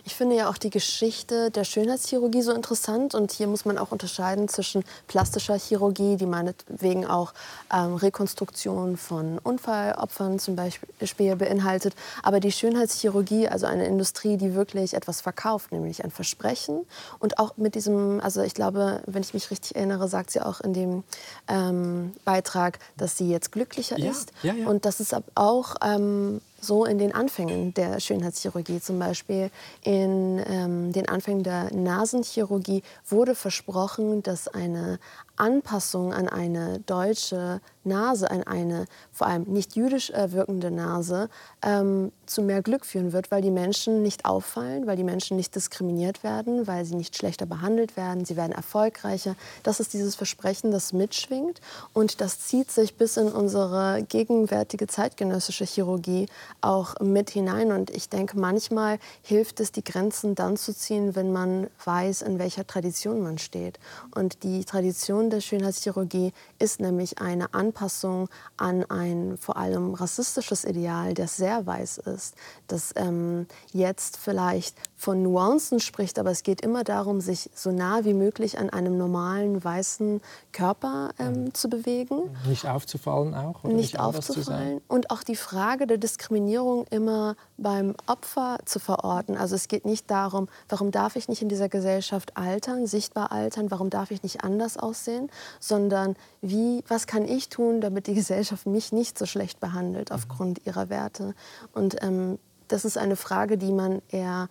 [0.05, 3.15] Ich finde ja auch die Geschichte der Schönheitschirurgie so interessant.
[3.15, 7.33] Und hier muss man auch unterscheiden zwischen plastischer Chirurgie, die meinetwegen auch
[7.73, 11.93] ähm, Rekonstruktion von Unfallopfern zum Beispiel beinhaltet.
[12.23, 16.85] Aber die Schönheitschirurgie, also eine Industrie, die wirklich etwas verkauft, nämlich ein Versprechen.
[17.19, 20.61] Und auch mit diesem, also ich glaube, wenn ich mich richtig erinnere, sagt sie auch
[20.61, 21.03] in dem
[21.47, 24.31] ähm, Beitrag, dass sie jetzt glücklicher ja, ist.
[24.43, 24.67] Ja, ja.
[24.67, 29.51] Und das ist auch ähm, so in den Anfängen der Schönheitschirurgie, zum Beispiel
[29.83, 34.99] in ähm, den Anfängen der Nasenchirurgie, wurde versprochen, dass eine
[35.37, 41.29] Anpassung an eine deutsche Nase, an eine vor allem nicht jüdisch äh, wirkende Nase,
[41.61, 45.55] ähm, zu mehr Glück führen wird, weil die Menschen nicht auffallen, weil die Menschen nicht
[45.55, 49.35] diskriminiert werden, weil sie nicht schlechter behandelt werden, sie werden erfolgreicher.
[49.63, 51.61] Das ist dieses Versprechen, das mitschwingt
[51.93, 56.27] und das zieht sich bis in unsere gegenwärtige zeitgenössische Chirurgie
[56.61, 57.71] auch mit hinein.
[57.71, 62.39] Und ich denke, manchmal hilft es, die Grenzen dann zu ziehen, wenn man weiß, in
[62.39, 63.79] welcher Tradition man steht.
[64.13, 71.13] Und die Tradition der Schönheitschirurgie ist nämlich eine Anpassung an ein vor allem rassistisches Ideal,
[71.13, 72.35] das sehr weiß ist,
[72.67, 78.03] das ähm, jetzt vielleicht von Nuancen spricht, aber es geht immer darum, sich so nah
[78.03, 81.53] wie möglich an einem normalen weißen Körper ähm, mhm.
[81.53, 82.35] zu bewegen.
[82.47, 83.63] Nicht aufzufallen auch?
[83.63, 84.81] Oder nicht, nicht aufzufallen.
[84.87, 89.37] Und auch die Frage der Diskriminierung immer beim Opfer zu verorten.
[89.37, 93.69] Also es geht nicht darum, warum darf ich nicht in dieser Gesellschaft altern, sichtbar altern,
[93.69, 95.29] warum darf ich nicht anders aussehen,
[95.59, 100.65] sondern wie, was kann ich tun, damit die Gesellschaft mich nicht so schlecht behandelt aufgrund
[100.65, 101.35] ihrer Werte.
[101.71, 104.49] Und ähm, das ist eine Frage, die man eher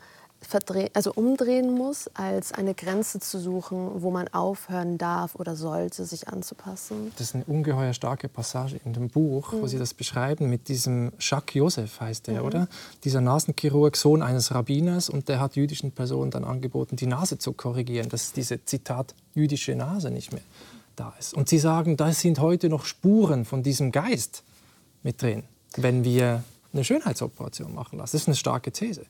[0.94, 6.28] also umdrehen muss, als eine Grenze zu suchen, wo man aufhören darf oder sollte, sich
[6.28, 7.12] anzupassen.
[7.16, 9.62] Das ist eine ungeheuer starke Passage in dem Buch, mhm.
[9.62, 12.46] wo Sie das beschreiben, mit diesem Jacques Joseph heißt der, mhm.
[12.46, 12.68] oder?
[13.04, 17.52] Dieser Nasenchirurg, Sohn eines Rabbiners, und der hat jüdischen Personen dann angeboten, die Nase zu
[17.52, 20.42] korrigieren, dass diese, Zitat, jüdische Nase nicht mehr
[20.94, 21.34] da ist.
[21.34, 24.42] Und Sie sagen, da sind heute noch Spuren von diesem Geist
[25.02, 25.44] mit drin,
[25.76, 28.12] wenn wir eine Schönheitsoperation machen lassen.
[28.12, 29.06] Das ist eine starke These.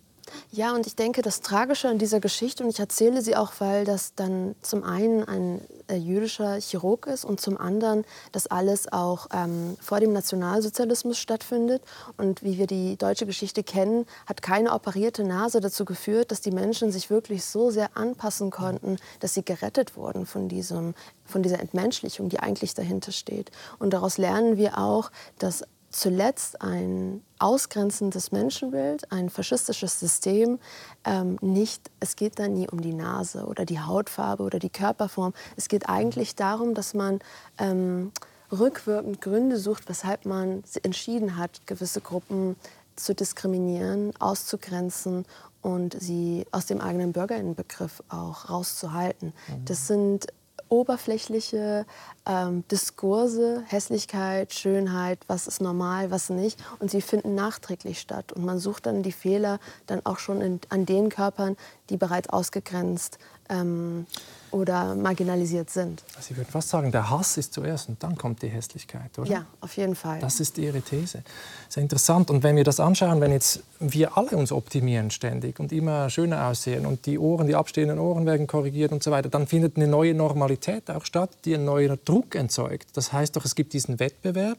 [0.53, 3.85] Ja, und ich denke, das Tragische an dieser Geschichte, und ich erzähle sie auch, weil
[3.85, 9.27] das dann zum einen ein äh, jüdischer Chirurg ist und zum anderen, dass alles auch
[9.35, 11.83] ähm, vor dem Nationalsozialismus stattfindet.
[12.17, 16.53] Und wie wir die deutsche Geschichte kennen, hat keine operierte Nase dazu geführt, dass die
[16.53, 21.59] Menschen sich wirklich so sehr anpassen konnten, dass sie gerettet wurden von, diesem, von dieser
[21.59, 23.51] Entmenschlichung, die eigentlich dahinter steht.
[23.79, 25.65] Und daraus lernen wir auch, dass
[25.97, 30.59] zuletzt ein ausgrenzendes Menschenbild, ein faschistisches System.
[31.05, 35.33] Ähm, nicht, es geht dann nie um die Nase oder die Hautfarbe oder die Körperform.
[35.57, 37.21] Es geht eigentlich darum, dass man
[37.59, 38.13] ähm,
[38.53, 42.57] rückwirkend Gründe sucht, weshalb man entschieden hat, gewisse Gruppen
[42.95, 45.25] zu diskriminieren, auszugrenzen
[45.63, 49.33] und sie aus dem eigenen Bürgerinnenbegriff auch rauszuhalten.
[49.49, 49.65] Mhm.
[49.65, 50.27] Das sind
[50.69, 51.87] oberflächliche
[52.27, 56.59] ähm, Diskurse, Hässlichkeit, Schönheit, was ist normal, was nicht.
[56.79, 58.33] Und sie finden nachträglich statt.
[58.33, 61.57] Und man sucht dann die Fehler dann auch schon in, an den Körpern,
[61.91, 64.07] die bereits ausgegrenzt ähm,
[64.51, 66.03] oder marginalisiert sind.
[66.17, 69.31] Also ich würde fast sagen, der Hass ist zuerst und dann kommt die Hässlichkeit, oder?
[69.31, 70.21] Ja, auf jeden Fall.
[70.21, 71.23] Das ist Ihre These.
[71.69, 72.31] Sehr interessant.
[72.31, 76.47] Und wenn wir das anschauen, wenn jetzt wir alle uns optimieren ständig und immer schöner
[76.47, 79.89] aussehen und die Ohren, die abstehenden Ohren werden korrigiert und so weiter, dann findet eine
[79.89, 82.89] neue Normalität auch statt, die einen neuen Druck erzeugt.
[82.95, 84.59] Das heißt doch, es gibt diesen Wettbewerb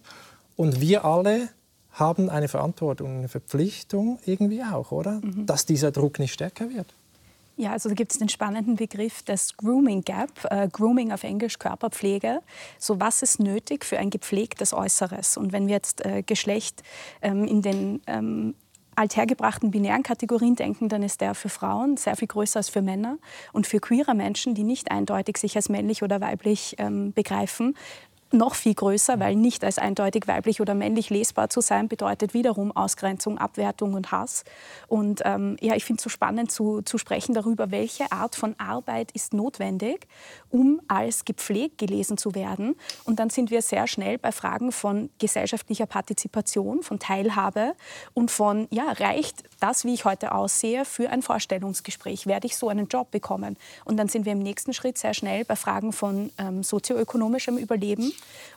[0.56, 1.50] und wir alle
[1.92, 5.22] haben eine Verantwortung, eine Verpflichtung irgendwie auch, oder?
[5.24, 5.46] Mhm.
[5.46, 6.88] Dass dieser Druck nicht stärker wird.
[7.60, 11.58] Ja, also da gibt es den spannenden Begriff des Grooming Gap, äh, Grooming auf Englisch
[11.58, 12.42] Körperpflege.
[12.78, 15.38] So was ist nötig für ein gepflegtes Äußeres?
[15.38, 16.84] Und wenn wir jetzt äh, Geschlecht
[17.24, 18.54] ähm, in den ähm,
[18.96, 23.18] althergebrachten binären Kategorien denken, dann ist der für Frauen sehr viel größer als für Männer.
[23.54, 27.76] Und für queere Menschen, die nicht eindeutig sich als männlich oder weiblich ähm, begreifen,
[28.32, 32.72] noch viel größer, weil nicht als eindeutig weiblich oder männlich lesbar zu sein, bedeutet wiederum
[32.76, 34.44] Ausgrenzung, Abwertung und Hass.
[34.88, 38.56] Und ähm, ja, ich finde es so spannend zu, zu sprechen darüber, welche Art von
[38.58, 40.08] Arbeit ist notwendig,
[40.50, 42.76] um als gepflegt gelesen zu werden.
[43.06, 47.74] Und dann sind wir sehr schnell bei Fragen von gesellschaftlicher Partizipation, von Teilhabe
[48.14, 52.28] und von, ja, reicht das, wie ich heute aussehe, für ein Vorstellungsgespräch?
[52.28, 53.58] Werde ich so einen Job bekommen?
[53.86, 58.12] Und dann sind wir im nächsten Schritt sehr schnell bei Fragen von ähm, sozioökonomischem Überleben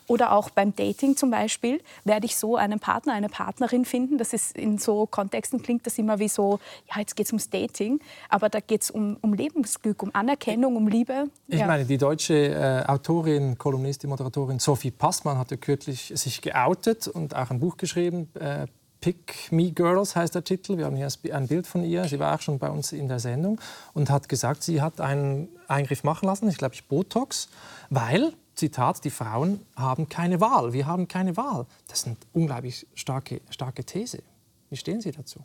[0.07, 1.81] oder auch beim Dating zum Beispiel.
[2.03, 4.17] Werde ich so einen Partner, eine Partnerin finden?
[4.17, 7.49] Das ist in so Kontexten klingt das immer wie so, ja, jetzt geht es ums
[7.49, 11.29] Dating, aber da geht es um, um Lebensglück, um Anerkennung, um Liebe.
[11.47, 11.67] Ich ja.
[11.67, 17.49] meine, die deutsche äh, Autorin, Kolumnistin, Moderatorin Sophie Passmann hatte kürzlich sich geoutet und auch
[17.49, 18.29] ein Buch geschrieben.
[18.35, 18.67] Äh,
[19.01, 20.77] Pick Me Girls heißt der Titel.
[20.77, 22.05] Wir haben hier ein Bild von ihr.
[22.05, 23.59] Sie war auch schon bei uns in der Sendung
[23.93, 27.49] und hat gesagt, sie hat einen Eingriff machen lassen, ich glaube, Botox,
[27.89, 30.71] weil Zitat, die Frauen haben keine Wahl.
[30.71, 31.65] Wir haben keine Wahl.
[31.87, 34.21] Das ist eine unglaublich starke, starke These.
[34.69, 35.43] Wie stehen Sie dazu?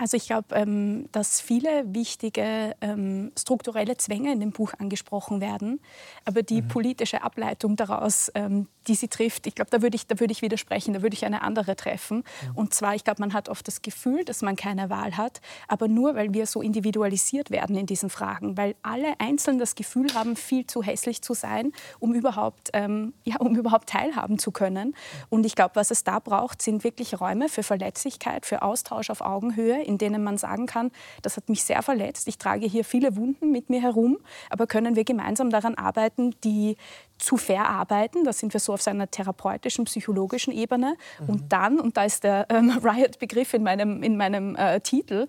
[0.00, 5.80] Also ich glaube, ähm, dass viele wichtige ähm, strukturelle Zwänge in dem Buch angesprochen werden,
[6.24, 6.68] aber die mhm.
[6.68, 10.40] politische Ableitung daraus, ähm, die sie trifft, ich glaube, da würde ich, da würd ich
[10.40, 12.18] widersprechen, da würde ich eine andere treffen.
[12.18, 12.56] Mhm.
[12.56, 15.88] Und zwar, ich glaube, man hat oft das Gefühl, dass man keine Wahl hat, aber
[15.88, 20.36] nur, weil wir so individualisiert werden in diesen Fragen, weil alle einzeln das Gefühl haben,
[20.36, 24.94] viel zu hässlich zu sein, um überhaupt, ähm, ja, um überhaupt teilhaben zu können.
[25.28, 29.22] Und ich glaube, was es da braucht, sind wirklich Räume für Verletzlichkeit, für Austausch auf
[29.22, 33.16] Augenhöhe, in denen man sagen kann, das hat mich sehr verletzt, ich trage hier viele
[33.16, 34.18] Wunden mit mir herum,
[34.50, 36.76] aber können wir gemeinsam daran arbeiten, die
[37.18, 38.24] zu verarbeiten.
[38.24, 40.96] Da sind wir so auf seiner therapeutischen, psychologischen Ebene.
[41.20, 41.28] Mhm.
[41.28, 45.26] Und dann, und da ist der ähm, Riot-Begriff in meinem, in meinem äh, Titel,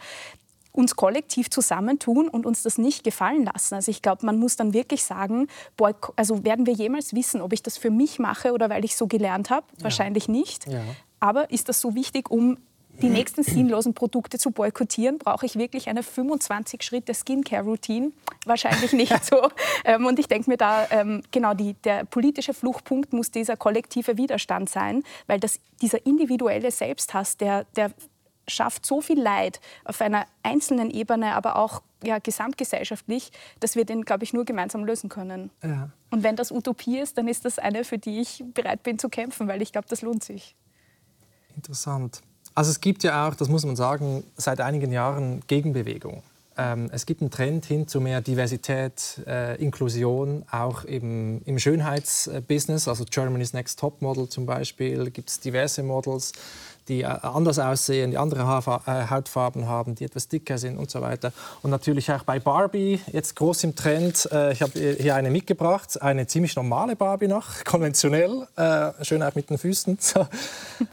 [0.72, 3.76] uns kollektiv zusammentun und uns das nicht gefallen lassen.
[3.76, 7.54] Also ich glaube, man muss dann wirklich sagen, boah, also werden wir jemals wissen, ob
[7.54, 9.66] ich das für mich mache oder weil ich so gelernt habe?
[9.78, 9.84] Ja.
[9.86, 10.68] Wahrscheinlich nicht.
[10.68, 10.82] Ja.
[11.20, 12.58] Aber ist das so wichtig, um
[13.02, 18.12] die nächsten sinnlosen Produkte zu boykottieren, brauche ich wirklich eine 25-Schritte-Skincare-Routine?
[18.46, 19.50] Wahrscheinlich nicht so.
[19.86, 24.18] Ähm, und ich denke mir da, ähm, genau, die, der politische Fluchtpunkt muss dieser kollektive
[24.18, 27.92] Widerstand sein, weil das, dieser individuelle Selbsthass, der, der
[28.48, 34.04] schafft so viel Leid auf einer einzelnen Ebene, aber auch ja, gesamtgesellschaftlich, dass wir den,
[34.04, 35.52] glaube ich, nur gemeinsam lösen können.
[35.64, 35.90] Ja.
[36.12, 39.10] Und wenn das Utopie ist, dann ist das eine, für die ich bereit bin zu
[39.10, 40.56] kämpfen, weil ich glaube, das lohnt sich.
[41.56, 42.22] Interessant.
[42.56, 46.24] Also es gibt ja auch, das muss man sagen, seit einigen Jahren Gegenbewegung.
[46.60, 52.90] Ähm, es gibt einen Trend hin zu mehr Diversität, äh, Inklusion, auch eben im Schönheitsbusiness.
[52.90, 56.34] Also Germany's Next Top Model zum Beispiel, gibt es diverse Models
[56.90, 61.02] die äh, anders aussehen, die andere äh, Hautfarben haben, die etwas dicker sind und so
[61.02, 61.32] weiter.
[61.62, 64.28] Und natürlich auch bei Barbie, jetzt groß im Trend.
[64.32, 68.48] Äh, ich habe hier eine mitgebracht, eine ziemlich normale Barbie noch, konventionell,
[69.02, 69.98] schön auch mit den Füßen.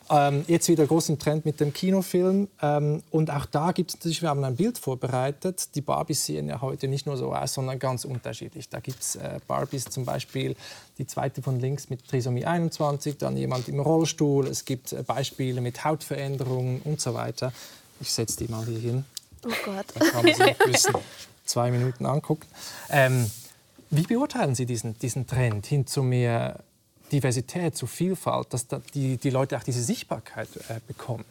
[0.09, 2.49] Ähm, jetzt wieder groß im Trend mit dem Kinofilm.
[2.63, 5.75] Ähm, und auch da gibt es natürlich, wir haben ein Bild vorbereitet.
[5.75, 8.69] Die Barbies sehen ja heute nicht nur so aus, sondern ganz unterschiedlich.
[8.69, 10.55] Da gibt es Barbies zum Beispiel,
[10.99, 14.47] die zweite von links mit Trisomie 21, dann jemand im Rollstuhl.
[14.47, 17.53] Es gibt Beispiele mit Hautveränderungen und so weiter.
[18.01, 19.05] Ich setze die mal hier hin.
[19.45, 19.87] Oh Gott.
[19.95, 20.83] Dann kann man sie
[21.45, 22.47] zwei Minuten angucken.
[22.91, 23.31] Ähm,
[23.91, 26.61] wie beurteilen Sie diesen, diesen Trend hin zu mehr
[27.13, 31.25] Diversität, zu Vielfalt, dass die, die Leute auch diese Sichtbarkeit äh, bekommen?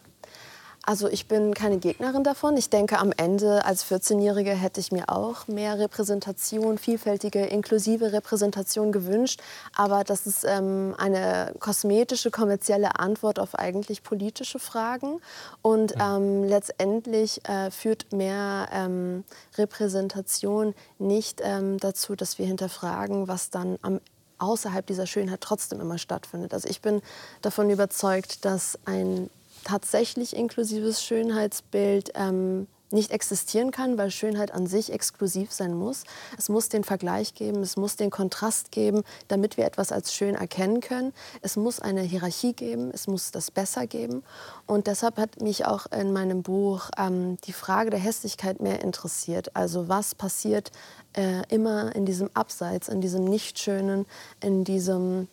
[0.87, 2.55] Also ich bin keine Gegnerin davon.
[2.57, 8.91] Ich denke, am Ende als 14-Jährige hätte ich mir auch mehr Repräsentation, vielfältige, inklusive Repräsentation
[8.91, 9.41] gewünscht.
[9.75, 15.21] Aber das ist ähm, eine kosmetische, kommerzielle Antwort auf eigentlich politische Fragen.
[15.63, 19.23] Und ähm, letztendlich äh, führt mehr ähm,
[19.57, 23.99] Repräsentation nicht ähm, dazu, dass wir hinterfragen, was dann am
[24.37, 26.53] außerhalb dieser Schönheit trotzdem immer stattfindet.
[26.53, 27.01] Also ich bin
[27.41, 29.29] davon überzeugt, dass ein
[29.65, 36.03] tatsächlich inklusives Schönheitsbild ähm, nicht existieren kann, weil Schönheit an sich exklusiv sein muss.
[36.37, 40.35] Es muss den Vergleich geben, es muss den Kontrast geben, damit wir etwas als schön
[40.35, 41.11] erkennen können.
[41.41, 44.23] Es muss eine Hierarchie geben, es muss das besser geben.
[44.67, 49.55] Und deshalb hat mich auch in meinem Buch ähm, die Frage der Hässlichkeit mehr interessiert.
[49.55, 50.71] Also was passiert
[51.13, 54.05] äh, immer in diesem Abseits, in diesem Nichtschönen,
[54.41, 55.27] in diesem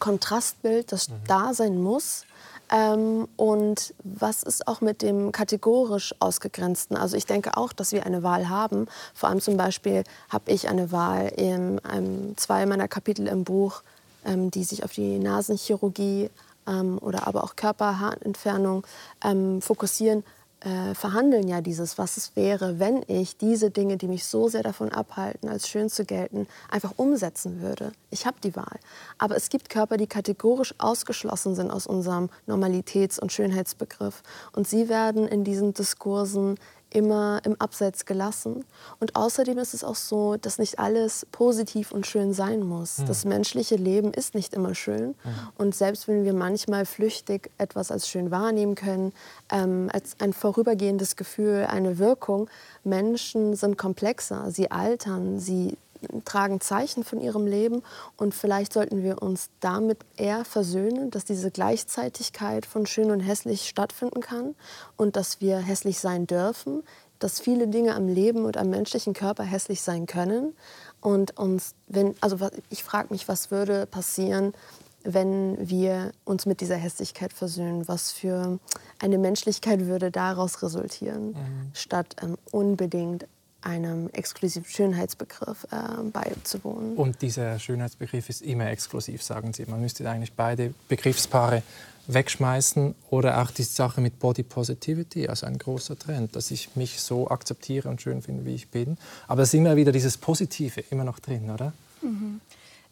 [0.00, 1.14] Kontrastbild, das mhm.
[1.28, 2.24] da sein muss
[2.70, 6.96] ähm, und was ist auch mit dem kategorisch Ausgegrenzten?
[6.96, 8.86] Also ich denke auch, dass wir eine Wahl haben.
[9.12, 13.82] Vor allem zum Beispiel habe ich eine Wahl in einem, zwei meiner Kapitel im Buch,
[14.24, 16.30] ähm, die sich auf die Nasenchirurgie
[16.68, 18.86] ähm, oder aber auch Körperhaarentfernung
[19.24, 20.22] ähm, fokussieren
[20.60, 24.62] äh, verhandeln ja dieses, was es wäre, wenn ich diese Dinge, die mich so sehr
[24.62, 27.92] davon abhalten, als schön zu gelten, einfach umsetzen würde.
[28.10, 28.78] Ich habe die Wahl.
[29.18, 34.22] Aber es gibt Körper, die kategorisch ausgeschlossen sind aus unserem Normalitäts- und Schönheitsbegriff.
[34.52, 36.58] Und sie werden in diesen Diskursen
[36.90, 38.64] immer im Abseits gelassen.
[38.98, 42.98] Und außerdem ist es auch so, dass nicht alles positiv und schön sein muss.
[42.98, 43.06] Mhm.
[43.06, 45.08] Das menschliche Leben ist nicht immer schön.
[45.08, 45.14] Mhm.
[45.56, 49.12] Und selbst wenn wir manchmal flüchtig etwas als schön wahrnehmen können,
[49.50, 52.48] ähm, als ein vorübergehendes Gefühl, eine Wirkung,
[52.84, 55.76] Menschen sind komplexer, sie altern, sie
[56.24, 57.82] tragen Zeichen von ihrem Leben
[58.16, 63.68] und vielleicht sollten wir uns damit eher versöhnen, dass diese Gleichzeitigkeit von schön und hässlich
[63.68, 64.54] stattfinden kann
[64.96, 66.82] und dass wir hässlich sein dürfen,
[67.18, 70.54] dass viele Dinge am Leben und am menschlichen Körper hässlich sein können
[71.00, 72.38] und uns, wenn, also
[72.70, 74.54] ich frage mich, was würde passieren,
[75.02, 77.88] wenn wir uns mit dieser Hässlichkeit versöhnen?
[77.88, 78.58] Was für
[78.98, 81.70] eine Menschlichkeit würde daraus resultieren, mhm.
[81.72, 83.26] statt ähm, unbedingt
[83.62, 86.96] einem exklusiven Schönheitsbegriff äh, beizuwohnen.
[86.96, 89.64] Und dieser Schönheitsbegriff ist immer exklusiv, sagen Sie.
[89.66, 91.62] Man müsste eigentlich beide Begriffspaare
[92.06, 97.00] wegschmeißen oder auch die Sache mit Body Positivity, also ein großer Trend, dass ich mich
[97.00, 98.96] so akzeptiere und schön finde, wie ich bin.
[99.28, 101.72] Aber es ist immer wieder dieses Positive immer noch drin, oder?
[102.02, 102.40] Mhm.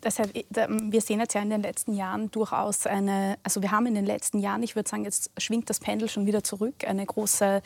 [0.03, 3.87] Deshalb, äh, wir sehen jetzt ja in den letzten Jahren durchaus eine, also wir haben
[3.87, 7.05] in den letzten Jahren, ich würde sagen, jetzt schwingt das Pendel schon wieder zurück, eine
[7.05, 7.63] große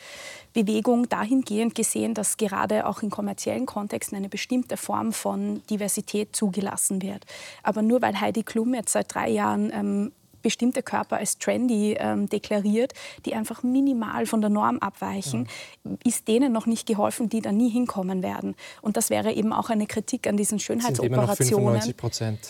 [0.53, 7.01] Bewegung dahingehend gesehen, dass gerade auch in kommerziellen Kontexten eine bestimmte Form von Diversität zugelassen
[7.01, 7.25] wird.
[7.61, 10.11] Aber nur weil Heidi Klum jetzt seit drei Jahren ähm,
[10.43, 12.93] bestimmte Körper als trendy ähm, deklariert,
[13.25, 15.47] die einfach minimal von der Norm abweichen,
[15.83, 15.91] ja.
[16.03, 18.55] ist denen noch nicht geholfen, die da nie hinkommen werden.
[18.81, 21.81] Und das wäre eben auch eine Kritik an diesen Schönheitsoperationen.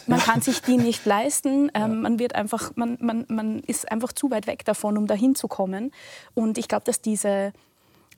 [0.08, 1.71] Man kann sich die nicht leisten.
[1.73, 1.88] Ähm, ja.
[1.88, 5.91] Man wird einfach, man, man, man ist einfach zu weit weg davon, um da hinzukommen.
[6.34, 7.53] Und ich glaube, dass diese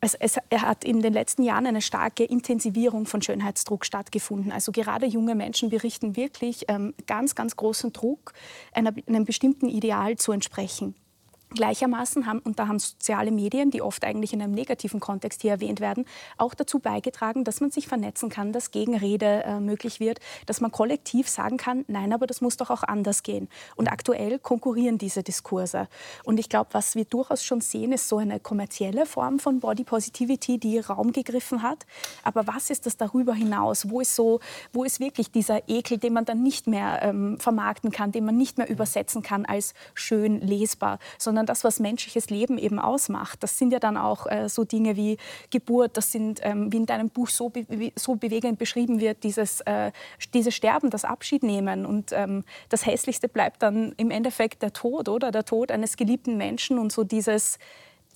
[0.01, 4.51] es, es, hat in den letzten Jahren eine starke Intensivierung von Schönheitsdruck stattgefunden.
[4.51, 8.33] Also gerade junge Menschen berichten wirklich ähm, ganz, ganz großen Druck,
[8.73, 10.95] einer, einem bestimmten Ideal zu entsprechen.
[11.55, 15.51] Gleichermaßen haben, und da haben soziale Medien, die oft eigentlich in einem negativen Kontext hier
[15.51, 16.05] erwähnt werden,
[16.37, 20.71] auch dazu beigetragen, dass man sich vernetzen kann, dass Gegenrede äh, möglich wird, dass man
[20.71, 23.49] kollektiv sagen kann, nein, aber das muss doch auch anders gehen.
[23.75, 25.87] Und aktuell konkurrieren diese Diskurse.
[26.23, 29.83] Und ich glaube, was wir durchaus schon sehen, ist so eine kommerzielle Form von Body
[29.83, 31.85] Positivity, die Raum gegriffen hat.
[32.23, 33.89] Aber was ist das darüber hinaus?
[33.89, 34.39] Wo ist, so,
[34.73, 38.37] wo ist wirklich dieser Ekel, den man dann nicht mehr ähm, vermarkten kann, den man
[38.37, 43.41] nicht mehr übersetzen kann als schön lesbar, sondern sondern das, was menschliches Leben eben ausmacht.
[43.43, 45.17] Das sind ja dann auch äh, so Dinge wie
[45.51, 49.61] Geburt, das sind, ähm, wie in deinem Buch so, be so bewegend beschrieben wird, dieses,
[49.61, 49.91] äh,
[50.33, 51.85] dieses Sterben, das Abschied nehmen.
[51.85, 55.31] Und ähm, das Hässlichste bleibt dann im Endeffekt der Tod, oder?
[55.31, 57.57] Der Tod eines geliebten Menschen und so dieses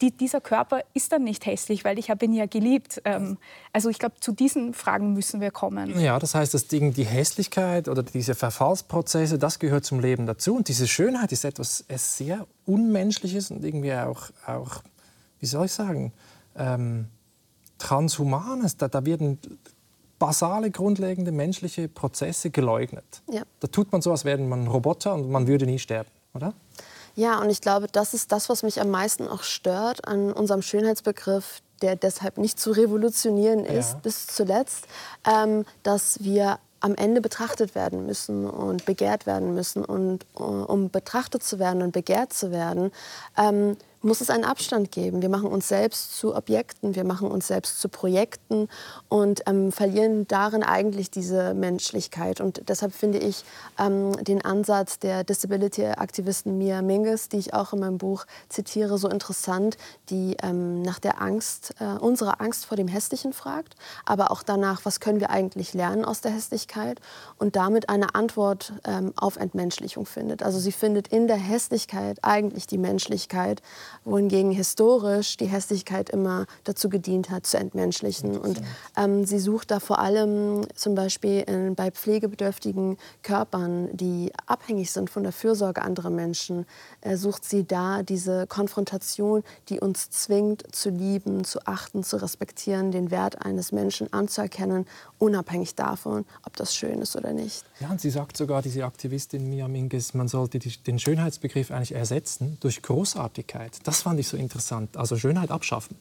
[0.02, 3.02] die, dieser Körper ist dann nicht hässlich, weil ich habe ihn ja geliebt.
[3.06, 3.38] Ähm,
[3.74, 6.00] also ich glaube, zu diesen Fragen müssen wir kommen.
[6.00, 10.56] Ja, das heißt, das Ding, die Hässlichkeit oder diese Verfallsprozesse, das gehört zum Leben dazu.
[10.56, 14.82] Und diese Schönheit ist etwas sehr Unmenschliches und irgendwie auch, auch
[15.40, 16.14] wie soll ich sagen,
[16.56, 17.08] ähm,
[17.78, 18.78] Transhumanes.
[18.78, 19.40] Da, da werden
[20.20, 23.22] basale, grundlegende menschliche Prozesse geleugnet.
[23.32, 23.44] Ja.
[23.62, 26.54] Da tut man so, als wäre man Roboter und man würde nie sterben, oder?
[27.16, 30.62] Ja, und ich glaube, das ist das, was mich am meisten auch stört an unserem
[30.62, 34.00] Schönheitsbegriff, der deshalb nicht zu revolutionieren ist ja.
[34.00, 34.86] bis zuletzt,
[35.26, 39.84] ähm, dass wir am Ende betrachtet werden müssen und begehrt werden müssen.
[39.84, 42.92] Und um betrachtet zu werden und begehrt zu werden,
[43.38, 45.22] ähm, muss es einen Abstand geben.
[45.22, 48.70] Wir machen uns selbst zu Objekten, wir machen uns selbst zu Projekten
[49.10, 52.40] und ähm, verlieren darin eigentlich diese Menschlichkeit.
[52.40, 53.44] Und deshalb finde ich
[53.78, 59.10] ähm, den Ansatz der Disability-Aktivistin Mia Minges, die ich auch in meinem Buch zitiere, so
[59.10, 59.78] interessant,
[60.10, 64.86] die ähm, nach der Angst, äh, unserer Angst vor dem Hässlichen fragt, aber auch danach,
[64.86, 67.02] was können wir eigentlich lernen aus der Hässlichkeit
[67.38, 70.42] und damit eine Antwort ähm, auf Entmenschlichung findet.
[70.42, 73.62] Also sie findet in der Hässlichkeit eigentlich die Menschlichkeit
[74.06, 78.38] wohingegen historisch die Hässlichkeit immer dazu gedient hat, zu entmenschlichen.
[78.38, 78.62] Und
[78.98, 85.10] ähm, sie sucht da vor allem zum Beispiel in, bei pflegebedürftigen Körpern, die abhängig sind
[85.10, 86.66] von der Fürsorge anderer Menschen,
[87.02, 92.92] äh, sucht sie da diese Konfrontation, die uns zwingt, zu lieben, zu achten, zu respektieren,
[92.92, 94.86] den Wert eines Menschen anzuerkennen,
[95.18, 97.64] unabhängig davon, ob das schön ist oder nicht.
[97.80, 101.94] Ja, und sie sagt sogar, diese Aktivistin Mia Minges, man sollte die, den Schönheitsbegriff eigentlich
[101.94, 104.98] ersetzen durch Großartigkeit Das fand ich so interessant.
[104.98, 105.96] Also Schönheit abschaffen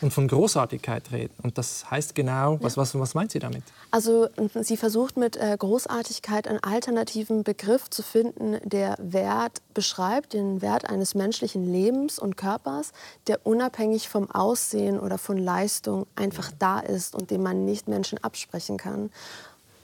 [0.00, 1.34] und von Großartigkeit reden.
[1.42, 3.62] Und das heißt genau, was, was, was meint sie damit?
[3.90, 4.28] Also
[4.60, 10.88] sie versucht mit äh, Großartigkeit einen alternativen Begriff zu finden, der Wert beschreibt, den Wert
[10.88, 12.92] eines menschlichen Lebens und Körpers,
[13.26, 18.22] der unabhängig vom Aussehen oder von Leistung einfach da ist und den man nicht Menschen
[18.22, 19.10] absprechen kann.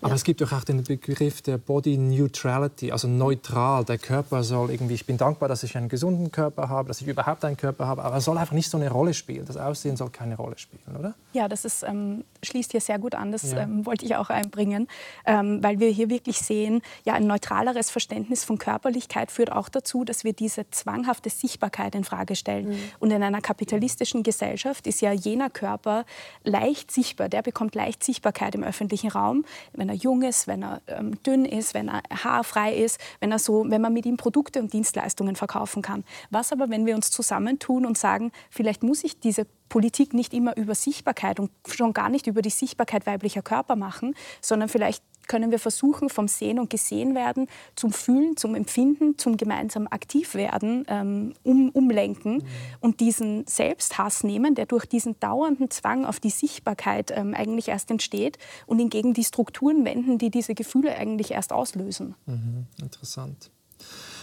[0.01, 0.17] Aber ja.
[0.17, 3.85] es gibt doch auch den Begriff der Body Neutrality, also neutral.
[3.85, 7.07] Der Körper soll irgendwie, ich bin dankbar, dass ich einen gesunden Körper habe, dass ich
[7.07, 9.45] überhaupt einen Körper habe, aber er soll einfach nicht so eine Rolle spielen.
[9.45, 11.15] Das Aussehen soll keine Rolle spielen, oder?
[11.33, 13.31] Ja, das ist, ähm, schließt hier sehr gut an.
[13.31, 13.61] Das ja.
[13.61, 14.89] ähm, wollte ich auch einbringen,
[15.27, 20.05] ähm, weil wir hier wirklich sehen, ja, ein neutraleres Verständnis von Körperlichkeit führt auch dazu,
[20.05, 22.71] dass wir diese zwanghafte Sichtbarkeit in Frage stellen.
[22.71, 22.79] Mhm.
[23.01, 26.07] Und in einer kapitalistischen Gesellschaft ist ja jener Körper
[26.43, 27.29] leicht sichtbar.
[27.29, 29.45] Der bekommt leicht Sichtbarkeit im öffentlichen Raum.
[29.75, 33.39] Wenn er jung ist, wenn er ähm, dünn ist, wenn er haarfrei ist, wenn, er
[33.39, 36.05] so, wenn man mit ihm Produkte und Dienstleistungen verkaufen kann.
[36.31, 40.57] Was aber, wenn wir uns zusammentun und sagen, vielleicht muss ich diese Politik nicht immer
[40.57, 45.53] über Sichtbarkeit und schon gar nicht über die Sichtbarkeit weiblicher Körper machen, sondern vielleicht können
[45.53, 51.71] wir versuchen, vom Sehen und Gesehenwerden zum Fühlen, zum Empfinden, zum gemeinsam Aktivwerden ähm, um,
[51.71, 52.45] umlenken mhm.
[52.81, 57.93] und diesen Selbsthass nehmen, der durch diesen dauernden Zwang auf die Sichtbarkeit ähm, eigentlich erst
[57.93, 62.17] entsteht und hingegen die Strukturen wenden, die diese Gefühle eigentlich erst auslösen.
[62.27, 63.53] Mhm, interessant.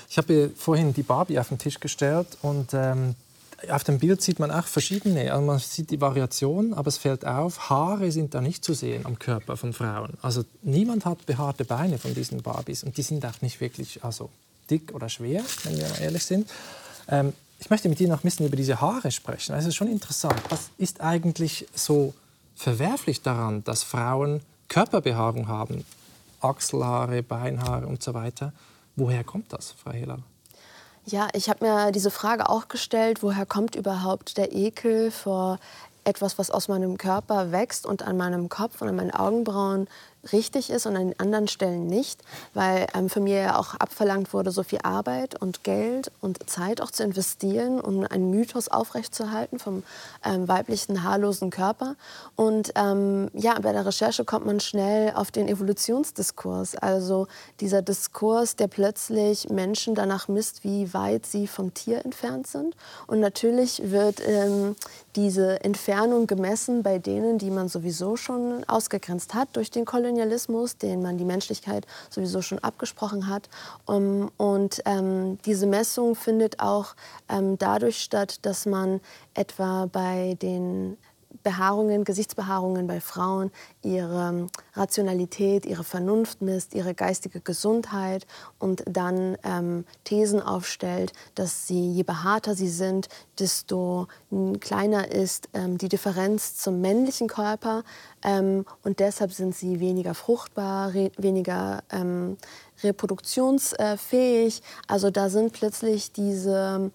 [0.09, 3.15] Ich habe vorhin die Barbie auf den Tisch gestellt und ähm,
[3.69, 5.31] auf dem Bild sieht man auch verschiedene.
[5.31, 9.05] Also man sieht die Variation, aber es fällt auf, Haare sind da nicht zu sehen
[9.05, 10.13] am Körper von Frauen.
[10.21, 14.29] Also niemand hat behaarte Beine von diesen Barbies und die sind auch nicht wirklich also,
[14.69, 16.49] dick oder schwer, wenn wir mal ehrlich sind.
[17.07, 19.55] Ähm, ich möchte mit Ihnen noch ein bisschen über diese Haare sprechen.
[19.55, 20.39] Es ist schon interessant.
[20.49, 22.13] Was ist eigentlich so
[22.55, 25.83] verwerflich daran, dass Frauen Körperbehaarung haben?
[26.39, 28.53] Achselhaare, Beinhaare und so weiter.
[28.95, 30.19] Woher kommt das, Frau Hehler?
[31.09, 35.57] Ja, ich habe mir diese Frage auch gestellt, woher kommt überhaupt der Ekel vor
[36.03, 39.87] etwas, was aus meinem Körper wächst und an meinem Kopf und an meinen Augenbrauen
[40.31, 42.21] richtig ist und an anderen Stellen nicht,
[42.53, 46.81] weil ähm, für mir ja auch abverlangt wurde, so viel Arbeit und Geld und Zeit
[46.81, 49.83] auch zu investieren, um einen Mythos aufrechtzuerhalten vom
[50.23, 51.95] ähm, weiblichen haarlosen Körper.
[52.35, 57.27] Und ähm, ja, bei der Recherche kommt man schnell auf den Evolutionsdiskurs, also
[57.59, 62.75] dieser Diskurs, der plötzlich Menschen danach misst, wie weit sie vom Tier entfernt sind.
[63.07, 64.75] Und natürlich wird ähm,
[65.17, 71.01] diese Entfernung gemessen bei denen, die man sowieso schon ausgegrenzt hat durch den Kolonialismus den
[71.01, 73.49] man die Menschlichkeit sowieso schon abgesprochen hat.
[73.85, 76.95] Um, und ähm, diese Messung findet auch
[77.29, 79.01] ähm, dadurch statt, dass man
[79.33, 80.97] etwa bei den
[81.47, 88.27] Behaarungen, Gesichtsbehaarungen bei Frauen ihre Rationalität, ihre Vernunft misst, ihre geistige Gesundheit
[88.59, 93.07] und dann ähm, Thesen aufstellt, dass sie, je behaarter sie sind,
[93.39, 94.09] desto
[94.59, 97.83] kleiner ist ähm, die Differenz zum männlichen Körper
[98.25, 102.35] ähm, und deshalb sind sie weniger fruchtbar, weniger ähm,
[102.83, 104.61] reproduktionsfähig.
[104.87, 106.91] Also da sind plötzlich diese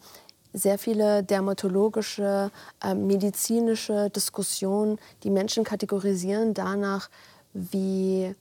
[0.53, 2.51] sehr viele dermatologische,
[2.83, 7.09] äh, medizinische Diskussionen, die Menschen kategorisieren danach,
[7.55, 8.35] wie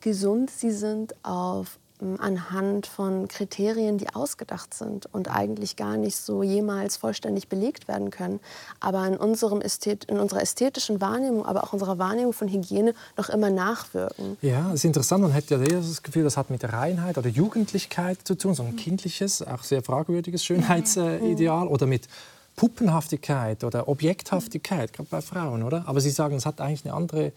[0.00, 1.78] gesund sie sind auf
[2.18, 8.10] anhand von Kriterien, die ausgedacht sind und eigentlich gar nicht so jemals vollständig belegt werden
[8.10, 8.40] können,
[8.80, 13.28] aber in, unserem Ästhet in unserer ästhetischen Wahrnehmung, aber auch unserer Wahrnehmung von Hygiene noch
[13.28, 14.36] immer nachwirken.
[14.42, 15.22] Ja, das ist interessant.
[15.22, 18.76] Man hätte ja das Gefühl, das hat mit Reinheit oder Jugendlichkeit zu tun, so ein
[18.76, 22.08] kindliches, auch sehr fragwürdiges Schönheitsideal oder mit
[22.56, 25.84] Puppenhaftigkeit oder Objekthaftigkeit, gerade bei Frauen, oder?
[25.86, 27.32] Aber Sie sagen, es hat eigentlich eine andere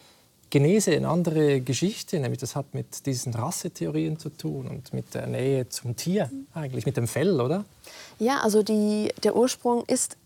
[0.51, 5.25] Genese eine andere Geschichte, nämlich das hat mit diesen Rassetheorien zu tun und mit der
[5.25, 7.63] Nähe zum Tier, eigentlich mit dem Fell, oder?
[8.19, 10.17] Ja, also die, der Ursprung ist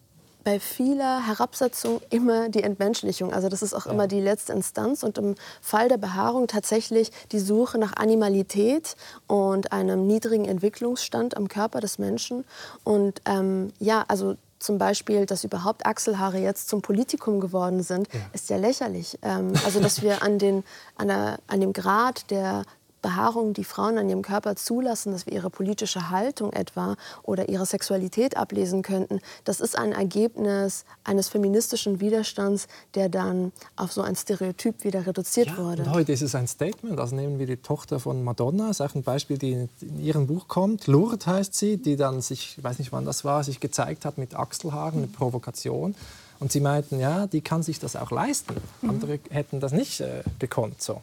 [0.46, 3.34] bei vieler Herabsetzung immer die Entmenschlichung.
[3.34, 3.92] Also das ist auch ja.
[3.92, 8.96] immer die letzte Instanz und im Fall der Behaarung tatsächlich die Suche nach Animalität
[9.28, 12.46] und einem niedrigen Entwicklungsstand am Körper des Menschen.
[12.84, 18.20] Und ähm, ja, also zum Beispiel, dass überhaupt Achselhaare jetzt zum Politikum geworden sind, ja.
[18.34, 19.20] ist ja lächerlich.
[19.22, 20.64] Ähm, also, dass wir an, den,
[20.96, 22.64] an, der, an dem Grad der
[23.06, 27.68] Behaarung, die Frauen an ihrem Körper zulassen, dass wir ihre politische Haltung etwa oder ihre
[27.68, 34.16] Sexualität ablesen könnten, das ist ein Ergebnis eines feministischen Widerstands, der dann auf so ein
[34.16, 35.92] Stereotyp wieder reduziert ja, wurde.
[35.92, 37.00] Heute ist es ein Statement.
[37.00, 40.26] Also nehmen wir die Tochter von Madonna, das ist auch ein Beispiel, die in ihrem
[40.26, 40.88] Buch kommt.
[40.88, 44.18] Lourdes heißt sie, die dann sich, ich weiß nicht wann das war, sich gezeigt hat
[44.18, 45.94] mit Achselhaaren, eine Provokation.
[46.40, 48.56] Und sie meinten, ja, die kann sich das auch leisten.
[48.82, 50.82] Andere hätten das nicht äh, gekonnt.
[50.82, 51.02] So.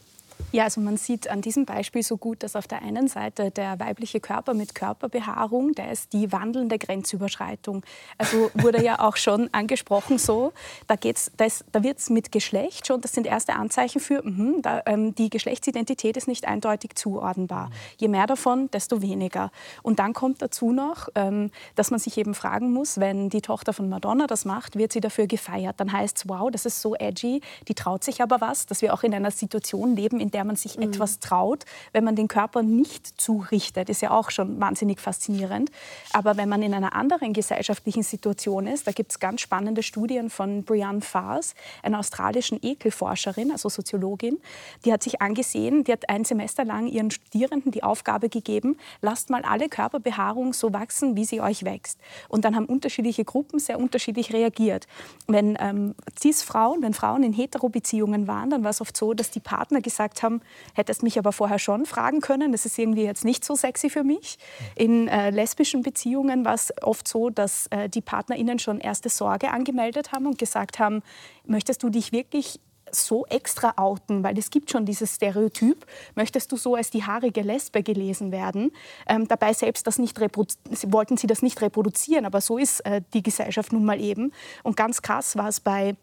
[0.53, 3.81] Ja, also man sieht an diesem Beispiel so gut, dass auf der einen Seite der
[3.81, 7.83] weibliche Körper mit Körperbehaarung, der ist die wandelnde Grenzüberschreitung.
[8.19, 10.53] Also wurde ja auch schon angesprochen so,
[10.89, 14.83] da, geht's, da, wird es mit Geschlecht schon, das sind erste Anzeichen für, mh, da,
[14.85, 17.71] ähm, die Geschlechtsidentität ist nicht eindeutig zuordnenbar.
[17.97, 19.51] Je mehr davon, desto weniger.
[19.83, 23.73] Und dann kommt dazu noch, ähm, dass man sich eben fragen muss, wenn die Tochter
[23.73, 25.81] von Madonna das macht, wird sie dafür gefeiert.
[25.81, 28.93] Dann heißt es, wow, das ist so edgy, die traut sich aber was, dass wir
[28.93, 30.83] auch in einer Situation leben, in der der man sich mhm.
[30.83, 35.71] etwas traut, wenn man den Körper nicht zurichtet, ist ja auch schon wahnsinnig faszinierend.
[36.13, 40.31] Aber wenn man in einer anderen gesellschaftlichen Situation ist, da gibt es ganz spannende Studien
[40.31, 44.39] von Brianne Faas, einer australischen Ekelforscherin, also Soziologin,
[44.85, 49.31] die hat sich angesehen, die hat ein Semester lang ihren Studierenden die Aufgabe gegeben, lasst
[49.31, 52.01] mal alle Körperbehaarung so wachsen, wie sie euch wächst.
[52.29, 54.89] Und dann haben unterschiedliche Gruppen sehr unterschiedlich reagiert.
[55.29, 59.39] Wenn ähm, Cis-Frauen, wenn Frauen in Hetero-Beziehungen waren, dann war es oft so, dass die
[59.39, 60.43] Partner gesagt haben, haben,
[60.75, 62.53] hättest mich aber vorher schon fragen können.
[62.53, 64.39] Das ist irgendwie jetzt nicht so sexy für mich.
[64.77, 69.51] In äh, lesbischen Beziehungen war es oft so, dass äh, die PartnerInnen schon erste Sorge
[69.51, 71.03] angemeldet haben und gesagt haben,
[71.47, 72.61] möchtest du dich wirklich
[72.95, 77.41] so extra outen, weil es gibt schon dieses Stereotyp, möchtest du so als die haarige
[77.41, 78.71] Lesbe gelesen werden.
[79.09, 83.23] Ähm, dabei selbst das nicht wollten sie das nicht reproduzieren, aber so ist äh, die
[83.23, 84.33] Gesellschaft nun mal eben.
[84.63, 85.97] Und ganz krass war es bei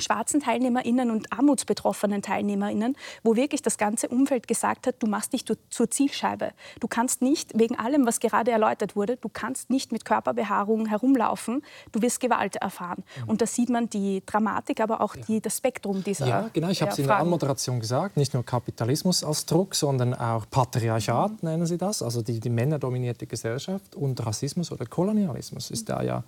[0.00, 5.44] schwarzen TeilnehmerInnen und armutsbetroffenen TeilnehmerInnen, wo wirklich das ganze Umfeld gesagt hat, du machst dich
[5.44, 6.52] zur Zielscheibe.
[6.80, 11.62] Du kannst nicht, wegen allem, was gerade erläutert wurde, du kannst nicht mit Körperbehaarung herumlaufen,
[11.92, 13.04] du wirst Gewalt erfahren.
[13.22, 13.28] Mhm.
[13.28, 16.82] Und da sieht man die Dramatik, aber auch die, das Spektrum dieser Ja, genau, ich
[16.82, 21.48] habe es in der Anmoderation gesagt, nicht nur Kapitalismus als Druck, sondern auch Patriarchat mhm.
[21.48, 26.24] nennen sie das, also die, die männerdominierte Gesellschaft und Rassismus oder Kolonialismus ist da ja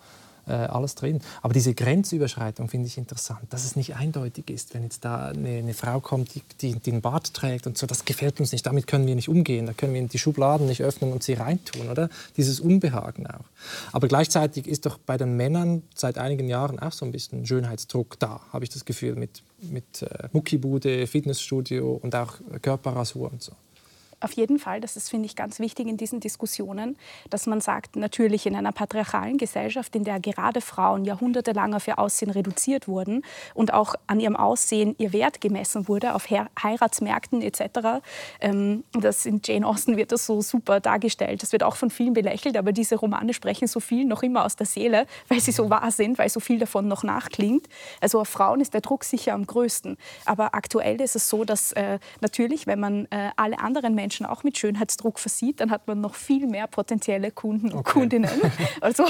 [0.51, 1.21] äh, alles drin.
[1.43, 5.49] Aber diese Grenzüberschreitung finde ich interessant, dass es nicht eindeutig ist, wenn jetzt da eine,
[5.59, 8.67] eine Frau kommt, die, die, die einen Bart trägt und so, das gefällt uns nicht,
[8.67, 11.89] damit können wir nicht umgehen, da können wir die Schubladen nicht öffnen und sie reintun,
[11.89, 12.09] oder?
[12.37, 13.45] Dieses Unbehagen auch.
[13.93, 18.19] Aber gleichzeitig ist doch bei den Männern seit einigen Jahren auch so ein bisschen Schönheitsdruck
[18.19, 23.53] da, habe ich das Gefühl, mit, mit äh, Muckibude, Fitnessstudio und auch Körperrasur und so
[24.21, 26.97] auf jeden Fall, das ist, finde ich, ganz wichtig in diesen Diskussionen,
[27.31, 31.99] dass man sagt, natürlich in einer patriarchalen Gesellschaft, in der gerade Frauen jahrhundertelang auf ihr
[31.99, 33.23] Aussehen reduziert wurden
[33.55, 38.03] und auch an ihrem Aussehen ihr Wert gemessen wurde, auf Heiratsmärkten etc.
[38.41, 41.43] Ähm, das in Jane Austen wird das so super dargestellt.
[41.43, 44.57] Das wird auch von vielen belächelt, aber diese Romane sprechen so viel noch immer aus
[44.57, 47.67] der Seele, weil sie so wahr sind, weil so viel davon noch nachklingt.
[48.01, 49.97] Also auf Frauen ist der Druck sicher am größten.
[50.27, 54.27] Aber aktuell ist es so, dass äh, natürlich, wenn man äh, alle anderen Menschen Menschen
[54.27, 57.93] auch mit Schönheitsdruck versieht, dann hat man noch viel mehr potenzielle Kunden und okay.
[57.93, 58.31] Kundinnen.
[58.81, 59.05] Also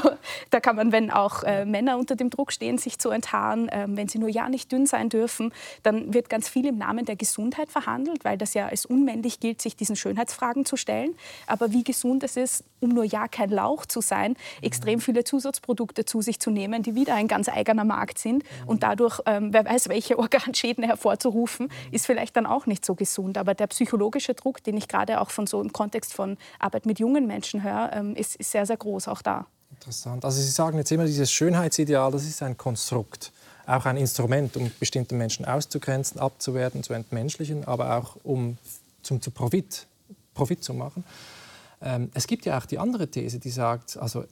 [0.51, 3.86] da kann man, wenn auch äh, Männer unter dem Druck stehen, sich zu enthaaren, äh,
[3.88, 7.16] wenn sie nur ja nicht dünn sein dürfen, dann wird ganz viel im Namen der
[7.16, 11.14] Gesundheit verhandelt, weil das ja als unmännlich gilt, sich diesen Schönheitsfragen zu stellen.
[11.46, 15.01] Aber wie gesund es ist, um nur ja kein Lauch zu sein, extrem mhm.
[15.01, 18.80] viele Zusatzprodukte zu sich zu nehmen, die wieder ein ganz eigener Markt sind und mhm.
[18.80, 21.94] dadurch, ähm, wer weiß, welche Organschäden hervorzurufen, mhm.
[21.94, 23.38] ist vielleicht dann auch nicht so gesund.
[23.38, 26.99] Aber der psychologische Druck, den ich gerade auch von so im Kontext von Arbeit mit
[26.99, 29.47] jungen Menschen höre, ähm, ist, ist sehr, sehr groß auch da.
[29.70, 30.24] Interessant.
[30.24, 33.32] Also Sie sagen jetzt immer, dieses Schönheitsideal, das ist ein Konstrukt,
[33.66, 38.59] auch ein Instrument, um bestimmte Menschen auszugrenzen, abzuwerten, zu entmenschlichen, aber auch um
[39.03, 39.86] zum, zu Profit,
[40.34, 41.05] Profit zu machen.
[41.80, 44.24] Ähm, es gibt ja auch die andere These, die sagt, also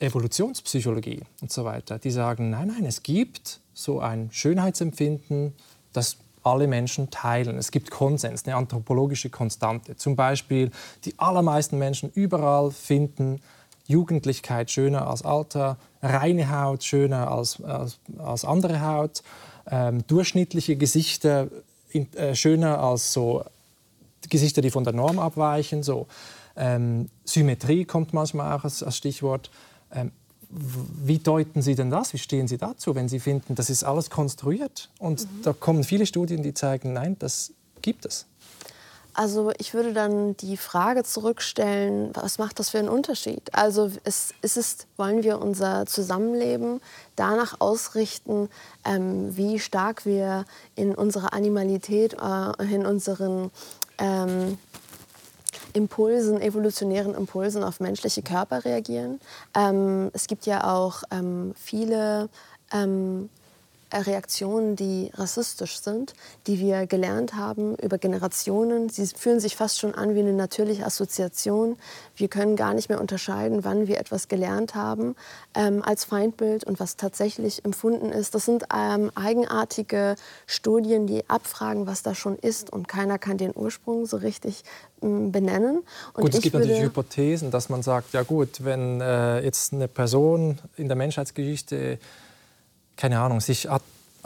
[0.00, 5.54] Evolutionspsychologie und so weiter, die sagen, nein, nein, es gibt so ein Schönheitsempfinden,
[5.92, 7.58] das alle Menschen teilen.
[7.58, 9.96] Es gibt Konsens, eine anthropologische Konstante.
[9.96, 10.70] Zum Beispiel,
[11.04, 13.40] die allermeisten Menschen überall finden
[13.86, 19.22] Jugendlichkeit schöner als Alter, reine Haut schöner als, als, als andere Haut,
[19.70, 21.48] ähm, durchschnittliche Gesichter
[21.90, 23.44] in, äh, schöner als so
[24.28, 25.82] Gesichter, die von der Norm abweichen.
[25.82, 26.06] So.
[26.56, 29.50] Ähm, Symmetrie kommt manchmal auch als, als Stichwort.
[29.94, 30.12] Ähm,
[30.50, 32.12] wie deuten Sie denn das?
[32.12, 34.88] Wie stehen Sie dazu, wenn Sie finden, das ist alles konstruiert?
[34.98, 35.42] Und mhm.
[35.42, 38.26] da kommen viele Studien, die zeigen, nein, das gibt es.
[39.18, 43.52] Also ich würde dann die Frage zurückstellen, was macht das für einen Unterschied?
[43.52, 46.80] Also ist, ist es, wollen wir unser Zusammenleben
[47.16, 48.48] danach ausrichten,
[48.84, 50.44] ähm, wie stark wir
[50.76, 53.50] in unserer Animalität, äh, in unseren
[53.98, 54.56] ähm,
[55.78, 59.20] Impulsen, evolutionären Impulsen auf menschliche Körper reagieren.
[59.54, 62.28] Ähm, es gibt ja auch ähm, viele
[62.72, 63.37] ähm, äh,
[63.92, 66.14] Reaktionen, die rassistisch sind,
[66.46, 68.88] die wir gelernt haben über Generationen.
[68.88, 71.76] Sie fühlen sich fast schon an wie eine natürliche Assoziation.
[72.14, 75.16] Wir können gar nicht mehr unterscheiden, wann wir etwas gelernt haben
[75.54, 78.34] ähm, als Feindbild und was tatsächlich empfunden ist.
[78.34, 80.16] Das sind ähm, eigenartige
[80.46, 84.64] Studien, die abfragen, was da schon ist und keiner kann den Ursprung so richtig
[85.02, 85.82] ähm, benennen.
[86.12, 89.88] Und gut, es gibt natürlich Hypothesen, dass man sagt, ja gut, wenn äh, jetzt eine
[89.88, 91.98] Person in der Menschheitsgeschichte
[92.98, 93.70] keine Ahnung, sich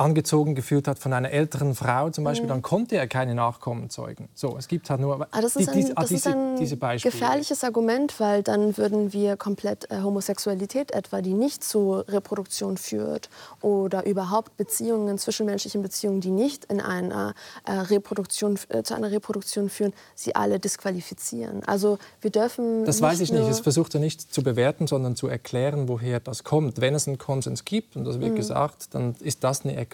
[0.03, 2.51] angezogen gefühlt hat von einer älteren Frau zum Beispiel, mhm.
[2.51, 4.29] dann konnte er keine Nachkommen zeugen.
[4.35, 7.65] So, es gibt halt nur Aber das ist ein, das diese, ist ein diese gefährliches
[7.65, 13.31] Argument, weil dann würden wir komplett äh, Homosexualität etwa, die nicht zur Reproduktion führt
[13.61, 17.35] oder überhaupt Beziehungen, zwischenmenschlichen Beziehungen, die nicht in einer
[17.65, 21.63] äh, Reproduktion, äh, zu einer Reproduktion führen, sie alle disqualifizieren.
[21.65, 23.49] Also wir dürfen Das weiß ich nicht.
[23.49, 26.81] Es versucht er nicht zu bewerten, sondern zu erklären, woher das kommt.
[26.81, 28.37] Wenn es einen Konsens gibt, und das wird mhm.
[28.37, 29.92] gesagt, dann ist das eine Erklärung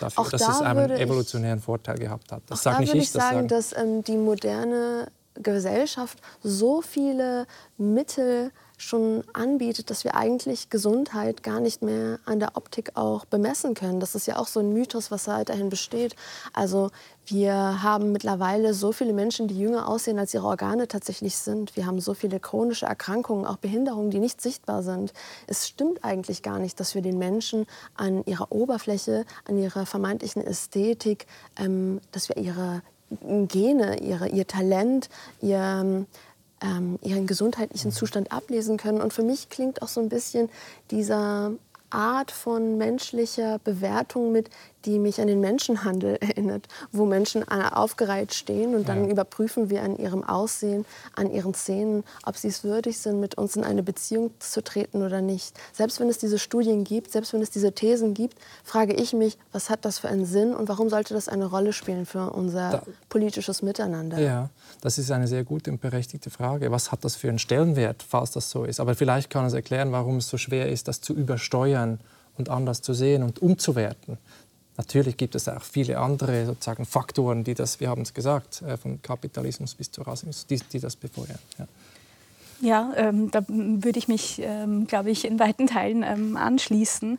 [0.00, 2.42] dafür, auch dass da es einen evolutionären Vorteil gehabt hat.
[2.46, 3.12] Das sage nicht ich.
[3.12, 10.04] Da würde ich sagen, dass ähm, die moderne Gesellschaft so viele Mittel schon anbietet, dass
[10.04, 13.98] wir eigentlich Gesundheit gar nicht mehr an der Optik auch bemessen können.
[14.00, 16.14] Das ist ja auch so ein Mythos, was weiterhin besteht.
[16.52, 16.90] Also
[17.26, 21.76] wir haben mittlerweile so viele Menschen, die jünger aussehen, als ihre Organe tatsächlich sind.
[21.76, 25.12] Wir haben so viele chronische Erkrankungen, auch Behinderungen, die nicht sichtbar sind.
[25.48, 27.66] Es stimmt eigentlich gar nicht, dass wir den Menschen
[27.96, 31.26] an ihrer Oberfläche, an ihrer vermeintlichen Ästhetik,
[31.58, 35.08] ähm, dass wir ihre Gene, ihre, ihr Talent,
[35.40, 36.06] ihr
[36.62, 39.00] ähm, ihren gesundheitlichen Zustand ablesen können.
[39.00, 40.48] Und für mich klingt auch so ein bisschen
[40.90, 41.52] dieser
[41.90, 44.50] Art von menschlicher Bewertung mit,
[44.84, 49.10] die mich an den Menschenhandel erinnert, wo Menschen äh, aufgereiht stehen und dann ja.
[49.10, 53.56] überprüfen wir an ihrem Aussehen, an ihren Szenen, ob sie es würdig sind, mit uns
[53.56, 55.54] in eine Beziehung zu treten oder nicht.
[55.72, 59.38] Selbst wenn es diese Studien gibt, selbst wenn es diese Thesen gibt, frage ich mich,
[59.52, 62.70] was hat das für einen Sinn und warum sollte das eine Rolle spielen für unser
[62.70, 64.18] da, politisches Miteinander?
[64.18, 64.50] Ja,
[64.80, 66.70] das ist eine sehr gute und berechtigte Frage.
[66.70, 68.80] Was hat das für einen Stellenwert, falls das so ist?
[68.80, 72.00] Aber vielleicht kann es erklären, warum es so schwer ist, das zu übersteuern
[72.36, 74.18] und anders zu sehen und umzuwerten.
[74.78, 78.76] Natürlich gibt es auch viele andere sozusagen Faktoren, die das, wir haben es gesagt, äh,
[78.76, 81.38] von Kapitalismus bis zu Rassismus, die, die das befeuern.
[81.58, 81.66] Ja.
[82.60, 87.18] Ja, ähm, da würde ich mich, ähm, glaube ich, in weiten Teilen ähm, anschließen.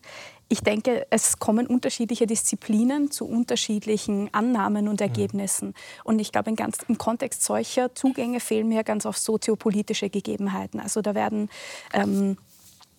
[0.49, 5.07] Ich denke, es kommen unterschiedliche Disziplinen zu unterschiedlichen Annahmen und mhm.
[5.07, 5.75] Ergebnissen.
[6.03, 10.81] Und ich glaube, im Kontext solcher Zugänge fehlen mir ganz oft soziopolitische Gegebenheiten.
[10.81, 11.49] Also da werden
[11.93, 12.37] ähm,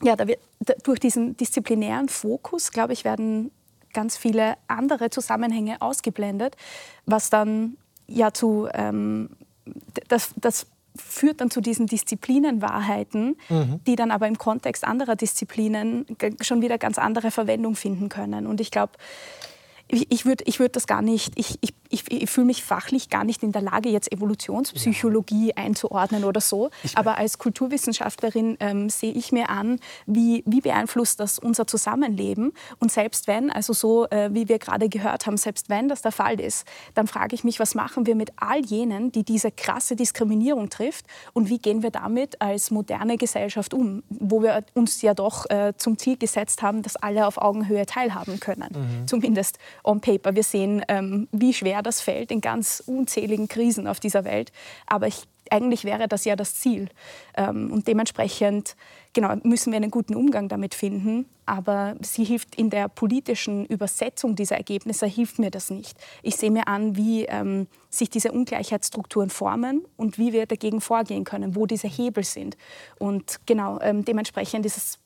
[0.03, 3.51] ja, da wird, da, durch diesen disziplinären Fokus, glaube ich, werden
[3.93, 6.57] ganz viele andere Zusammenhänge ausgeblendet,
[7.07, 7.77] was dann
[8.07, 9.31] ja zu, ähm,
[10.09, 10.67] das, das
[10.97, 13.81] führt dann zu diesen Disziplinenwahrheiten, mhm.
[13.87, 16.07] die dann aber im Kontext anderer Disziplinen
[16.41, 18.47] schon wieder ganz andere Verwendung finden können.
[18.47, 18.93] Und ich glaube,
[19.93, 23.25] ich würde ich würd das gar nicht, ich, ich, ich, ich fühle mich fachlich gar
[23.25, 25.57] nicht in der Lage, jetzt Evolutionspsychologie ja.
[25.57, 26.71] einzuordnen oder so.
[26.95, 32.53] Aber als Kulturwissenschaftlerin ähm, sehe ich mir an, wie, wie beeinflusst das unser Zusammenleben.
[32.79, 36.13] Und selbst wenn, also so äh, wie wir gerade gehört haben, selbst wenn das der
[36.13, 39.97] Fall ist, dann frage ich mich, was machen wir mit all jenen, die diese krasse
[39.97, 45.15] Diskriminierung trifft und wie gehen wir damit als moderne Gesellschaft um, wo wir uns ja
[45.15, 48.69] doch äh, zum Ziel gesetzt haben, dass alle auf Augenhöhe teilhaben können.
[48.73, 49.09] Mhm.
[49.09, 50.35] Zumindest on paper.
[50.35, 54.53] Wir sehen, ähm, wie schwer das fällt in ganz unzähligen Krisen auf dieser Welt.
[54.87, 56.89] Aber ich, eigentlich wäre das ja das Ziel.
[57.37, 58.77] Ähm, und dementsprechend
[59.13, 61.27] genau, müssen wir einen guten Umgang damit finden.
[61.47, 65.99] Aber sie hilft in der politischen Übersetzung dieser Ergebnisse, hilft mir das nicht.
[66.23, 71.25] Ich sehe mir an, wie ähm, sich diese Ungleichheitsstrukturen formen und wie wir dagegen vorgehen
[71.25, 72.57] können, wo diese Hebel sind.
[72.99, 74.99] Und genau, ähm, dementsprechend ist es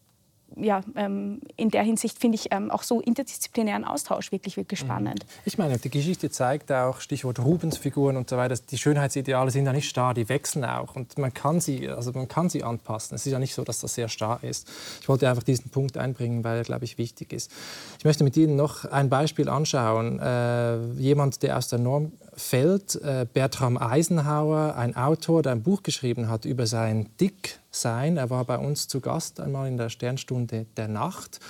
[0.56, 4.86] ja, ähm, in der Hinsicht finde ich ähm, auch so interdisziplinären Austausch wirklich, wirklich mhm.
[4.86, 5.26] spannend.
[5.44, 9.72] Ich meine, die Geschichte zeigt auch, Stichwort Rubensfiguren und so weiter, die Schönheitsideale sind ja
[9.72, 13.14] nicht starr, die wechseln auch und man kann sie, also man kann sie anpassen.
[13.14, 14.68] Es ist ja nicht so, dass das sehr starr ist.
[15.00, 17.50] Ich wollte einfach diesen Punkt einbringen, weil er, glaube ich, wichtig ist.
[17.98, 20.18] Ich möchte mit Ihnen noch ein Beispiel anschauen.
[20.20, 25.82] Äh, jemand, der aus der Norm fällt, äh, Bertram Eisenhower, ein Autor, der ein Buch
[25.82, 28.16] geschrieben hat über sein Dicksein.
[28.16, 31.40] Er war bei uns zu Gast einmal in der Sternstunde der Nacht.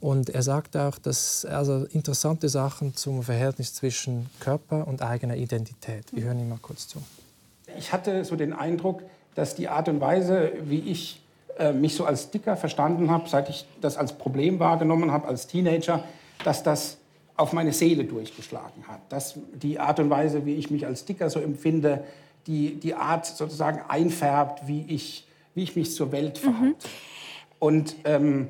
[0.00, 6.04] Und er sagt auch, dass also interessante Sachen zum Verhältnis zwischen Körper und eigener Identität.
[6.12, 7.02] Wir hören ihm mal kurz zu.
[7.78, 9.02] Ich hatte so den Eindruck,
[9.34, 11.22] dass die Art und Weise, wie ich
[11.58, 15.46] äh, mich so als Dicker verstanden habe, seit ich das als Problem wahrgenommen habe als
[15.46, 16.04] Teenager,
[16.44, 16.98] dass das
[17.36, 19.00] auf meine Seele durchgeschlagen hat.
[19.10, 22.04] Dass die Art und Weise, wie ich mich als Dicker so empfinde,
[22.46, 26.66] die, die Art sozusagen einfärbt, wie ich, wie ich mich zur Welt verhalte.
[26.66, 26.74] Mhm.
[27.58, 28.48] Und ähm,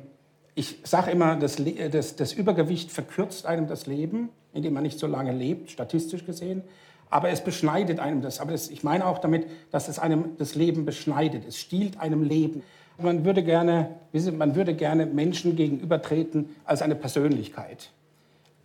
[0.55, 1.61] Ich sage immer, das,
[1.91, 6.63] das, das Übergewicht verkürzt einem das Leben, indem man nicht so lange lebt, statistisch gesehen.
[7.09, 8.39] Aber es beschneidet einem das.
[8.39, 11.45] Aber das, ich meine auch damit, dass es einem das Leben beschneidet.
[11.47, 12.63] Es stiehlt einem Leben.
[12.99, 13.95] Man würde gerne,
[14.35, 17.91] man würde gerne Menschen gegenübertreten als eine Persönlichkeit.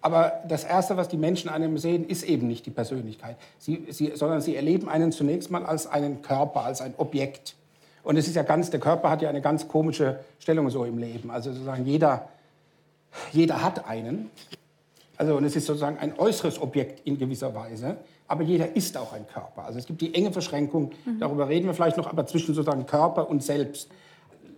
[0.03, 3.87] Aber das Erste, was die Menschen an einem sehen, ist eben nicht die Persönlichkeit, sie,
[3.91, 7.55] sie, sondern sie erleben einen zunächst mal als einen Körper, als ein Objekt.
[8.03, 10.99] Und es ist ja ganz, der Körper hat ja eine ganz komische Stellung so im
[10.99, 11.31] Leben.
[11.31, 12.29] Also sozusagen jeder,
[13.31, 14.29] jeder hat einen.
[15.17, 17.97] Also und es ist sozusagen ein äußeres Objekt in gewisser Weise.
[18.27, 19.65] Aber jeder ist auch ein Körper.
[19.67, 21.21] Also es gibt die enge Verschränkung, mhm.
[21.21, 23.89] darüber reden wir vielleicht noch, aber zwischen sozusagen Körper und Selbst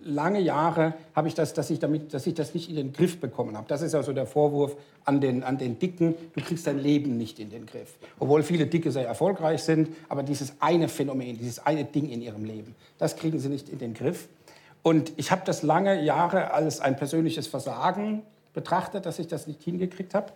[0.05, 3.21] lange Jahre habe ich das, dass ich, damit, dass ich das nicht in den Griff
[3.21, 3.67] bekommen habe.
[3.69, 6.15] Das ist also der Vorwurf an den, an den Dicken.
[6.35, 7.95] Du kriegst dein Leben nicht in den Griff.
[8.19, 12.45] Obwohl viele Dicke sehr erfolgreich sind, aber dieses eine Phänomen, dieses eine Ding in ihrem
[12.45, 14.29] Leben, das kriegen sie nicht in den Griff.
[14.83, 19.63] Und ich habe das lange Jahre als ein persönliches Versagen betrachtet, dass ich das nicht
[19.63, 20.33] hingekriegt habe.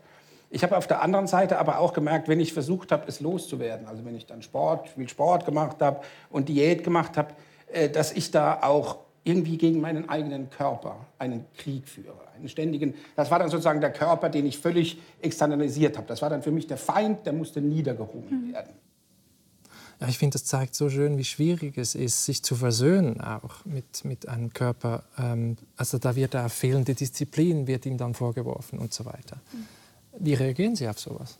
[0.50, 3.86] Ich habe auf der anderen Seite aber auch gemerkt, wenn ich versucht habe, es loszuwerden,
[3.86, 6.00] also wenn ich dann Sport, viel Sport gemacht habe
[6.30, 7.34] und Diät gemacht habe,
[7.70, 8.96] äh, dass ich da auch
[9.28, 12.16] irgendwie gegen meinen eigenen Körper einen Krieg führe.
[12.36, 16.06] Einen ständigen, das war dann sozusagen der Körper, den ich völlig externalisiert habe.
[16.06, 18.52] Das war dann für mich der Feind, der musste niedergerungen mhm.
[18.54, 18.72] werden.
[20.00, 23.64] Ja, ich finde, das zeigt so schön, wie schwierig es ist, sich zu versöhnen auch
[23.64, 25.02] mit, mit einem Körper.
[25.18, 29.40] Ähm, also da wird auch fehlende Disziplin, wird ihm dann vorgeworfen und so weiter.
[29.52, 29.66] Mhm.
[30.20, 31.38] Wie reagieren Sie auf sowas?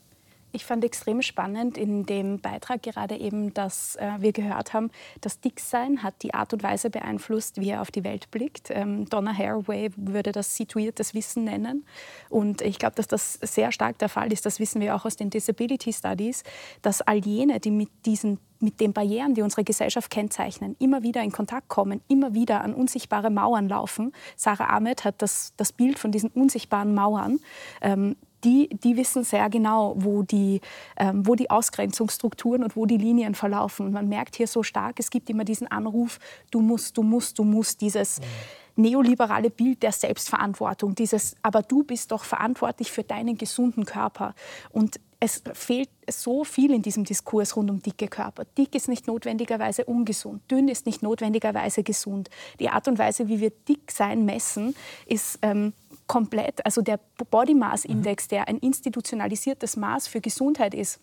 [0.53, 4.91] Ich fand extrem spannend in dem Beitrag gerade eben, dass äh, wir gehört haben,
[5.21, 8.71] das Dicksein hat die Art und Weise beeinflusst, wie er auf die Welt blickt.
[8.71, 11.85] Ähm, Donna Haraway würde das situiertes Wissen nennen.
[12.31, 14.47] Und ich glaube, dass das sehr stark der Fall ist.
[14.47, 16.45] Das wissen wir auch aus den Disability Studies,
[16.81, 21.23] dass all jene, die mit diesen mit den Barrieren, die unsere Gesellschaft kennzeichnen, immer wieder
[21.23, 24.13] in Kontakt kommen, immer wieder an unsichtbare Mauern laufen.
[24.37, 27.39] Sarah Ahmed hat das, das Bild von diesen unsichtbaren Mauern
[27.81, 30.61] ähm, die, die wissen sehr genau, wo die,
[30.97, 33.87] ähm, wo die Ausgrenzungsstrukturen und wo die Linien verlaufen.
[33.87, 36.19] Und man merkt hier so stark, es gibt immer diesen Anruf,
[36.51, 38.21] du musst, du musst, du musst, dieses
[38.79, 44.35] neoliberale Bild der Selbstverantwortung, dieses, aber du bist doch verantwortlich für deinen gesunden Körper.
[44.71, 48.45] Und es fehlt so viel in diesem Diskurs rund um dicke Körper.
[48.57, 52.31] Dick ist nicht notwendigerweise ungesund, dünn ist nicht notwendigerweise gesund.
[52.61, 54.77] Die Art und Weise, wie wir dick sein messen,
[55.07, 55.73] ist ähm,
[56.09, 56.99] komplett, also der
[57.31, 58.29] Body Mass Index, mhm.
[58.31, 61.01] der ein institutionalisiertes Maß für Gesundheit ist,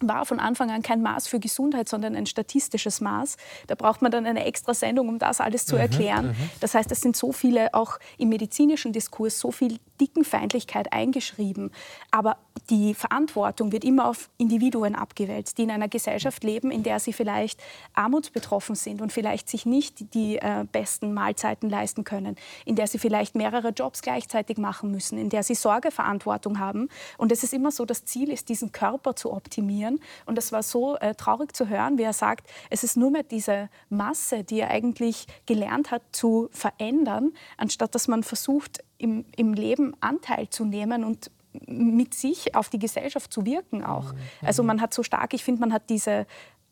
[0.00, 3.36] war von Anfang an kein Maß für Gesundheit, sondern ein statistisches Maß.
[3.66, 6.26] Da braucht man dann eine extra Sendung, um das alles zu mhm, erklären.
[6.28, 11.70] Mhm, das heißt, es sind so viele, auch im medizinischen Diskurs, so viel Dickenfeindlichkeit eingeschrieben.
[12.10, 12.36] Aber
[12.70, 17.12] die Verantwortung wird immer auf Individuen abgewälzt, die in einer Gesellschaft leben, in der sie
[17.12, 17.60] vielleicht
[17.94, 22.98] armutsbetroffen sind und vielleicht sich nicht die äh, besten Mahlzeiten leisten können, in der sie
[22.98, 26.88] vielleicht mehrere Jobs gleichzeitig machen müssen, in der sie Sorgeverantwortung haben.
[27.18, 29.83] Und es ist immer so, das Ziel ist, diesen Körper zu optimieren.
[30.26, 33.22] Und es war so äh, traurig zu hören, wie er sagt, es ist nur mehr
[33.22, 39.54] diese Masse, die er eigentlich gelernt hat zu verändern, anstatt dass man versucht, im, im
[39.54, 41.30] Leben Anteil zu nehmen und
[41.66, 44.12] mit sich auf die Gesellschaft zu wirken auch.
[44.12, 44.18] Mhm.
[44.42, 46.26] Also man hat so stark, ich finde, man hat diese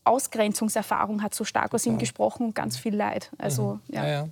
[0.04, 3.30] Ausgrenzungserfahrung hat so stark aus ihm gesprochen und ganz viel Leid.
[3.38, 3.94] Also, mhm.
[3.94, 4.04] ja.
[4.04, 4.28] ja, ja.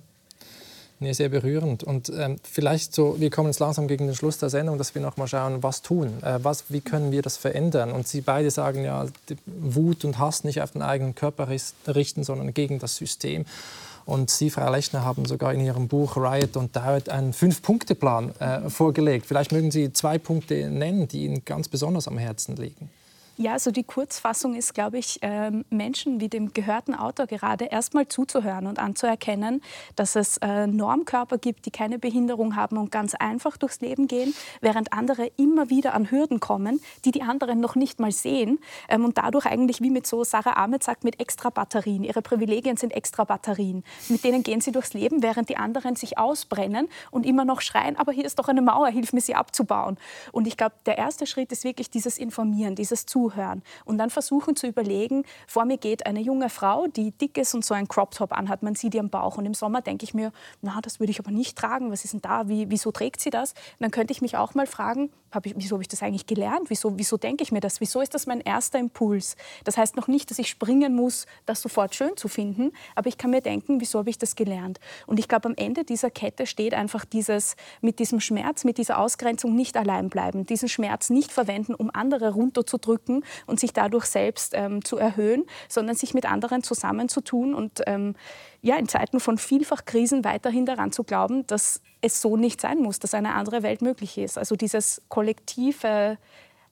[1.03, 1.83] Nee, sehr berührend.
[1.83, 5.01] Und ähm, vielleicht so, wir kommen jetzt langsam gegen den Schluss der Sendung, dass wir
[5.01, 7.91] noch mal schauen, was tun, äh, was, wie können wir das verändern.
[7.91, 9.07] Und Sie beide sagen ja,
[9.47, 11.47] Wut und Hass nicht auf den eigenen Körper
[11.87, 13.45] richten, sondern gegen das System.
[14.05, 18.69] Und Sie, Frau Lechner, haben sogar in Ihrem Buch Riot und Doubt einen Fünf-Punkte-Plan äh,
[18.69, 19.25] vorgelegt.
[19.25, 22.91] Vielleicht mögen Sie zwei Punkte nennen, die Ihnen ganz besonders am Herzen liegen.
[23.41, 28.07] Ja, also die Kurzfassung ist, glaube ich, ähm, Menschen wie dem gehörten Autor gerade erstmal
[28.07, 29.63] zuzuhören und anzuerkennen,
[29.95, 34.35] dass es äh, Normkörper gibt, die keine Behinderung haben und ganz einfach durchs Leben gehen,
[34.61, 39.05] während andere immer wieder an Hürden kommen, die die anderen noch nicht mal sehen ähm,
[39.05, 42.03] und dadurch eigentlich, wie mit so Sarah Ahmed sagt, mit extra Batterien.
[42.03, 43.83] Ihre Privilegien sind extra Batterien.
[44.07, 47.95] Mit denen gehen sie durchs Leben, während die anderen sich ausbrennen und immer noch schreien,
[47.95, 49.97] aber hier ist doch eine Mauer, hilf mir sie abzubauen.
[50.31, 54.09] Und ich glaube, der erste Schritt ist wirklich dieses Informieren, dieses Zuhören zuhören und dann
[54.09, 57.87] versuchen zu überlegen, vor mir geht eine junge Frau, die dick ist und so einen
[57.87, 60.99] Crop Top anhat, man sieht ihren Bauch und im Sommer denke ich mir, na, das
[60.99, 63.51] würde ich aber nicht tragen, was ist denn da, Wie, wieso trägt sie das?
[63.51, 66.25] Und dann könnte ich mich auch mal fragen, hab ich, wieso habe ich das eigentlich
[66.25, 69.37] gelernt, wieso, wieso denke ich mir das, wieso ist das mein erster Impuls?
[69.63, 73.17] Das heißt noch nicht, dass ich springen muss, das sofort schön zu finden, aber ich
[73.17, 74.79] kann mir denken, wieso habe ich das gelernt?
[75.07, 78.99] Und ich glaube, am Ende dieser Kette steht einfach dieses, mit diesem Schmerz, mit dieser
[78.99, 84.53] Ausgrenzung nicht allein bleiben, diesen Schmerz nicht verwenden, um andere runterzudrücken, und sich dadurch selbst
[84.55, 88.15] ähm, zu erhöhen, sondern sich mit anderen zusammenzutun und ähm,
[88.61, 92.79] ja, in Zeiten von vielfach Krisen weiterhin daran zu glauben, dass es so nicht sein
[92.79, 94.37] muss, dass eine andere Welt möglich ist.
[94.37, 96.17] Also dieses kollektive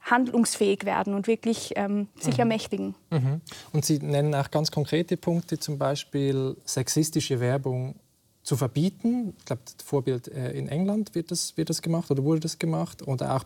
[0.02, 2.40] handlungsfähig werden und wirklich ähm, sich mhm.
[2.40, 2.96] ermächtigen.
[3.10, 3.42] Mhm.
[3.74, 7.96] Und Sie nennen auch ganz konkrete Punkte, zum Beispiel sexistische Werbung
[8.44, 9.34] zu verbieten.
[9.38, 12.58] Ich glaube, das Vorbild äh, in England wird das, wird das gemacht oder wurde das
[12.58, 13.06] gemacht.
[13.08, 13.44] Oder auch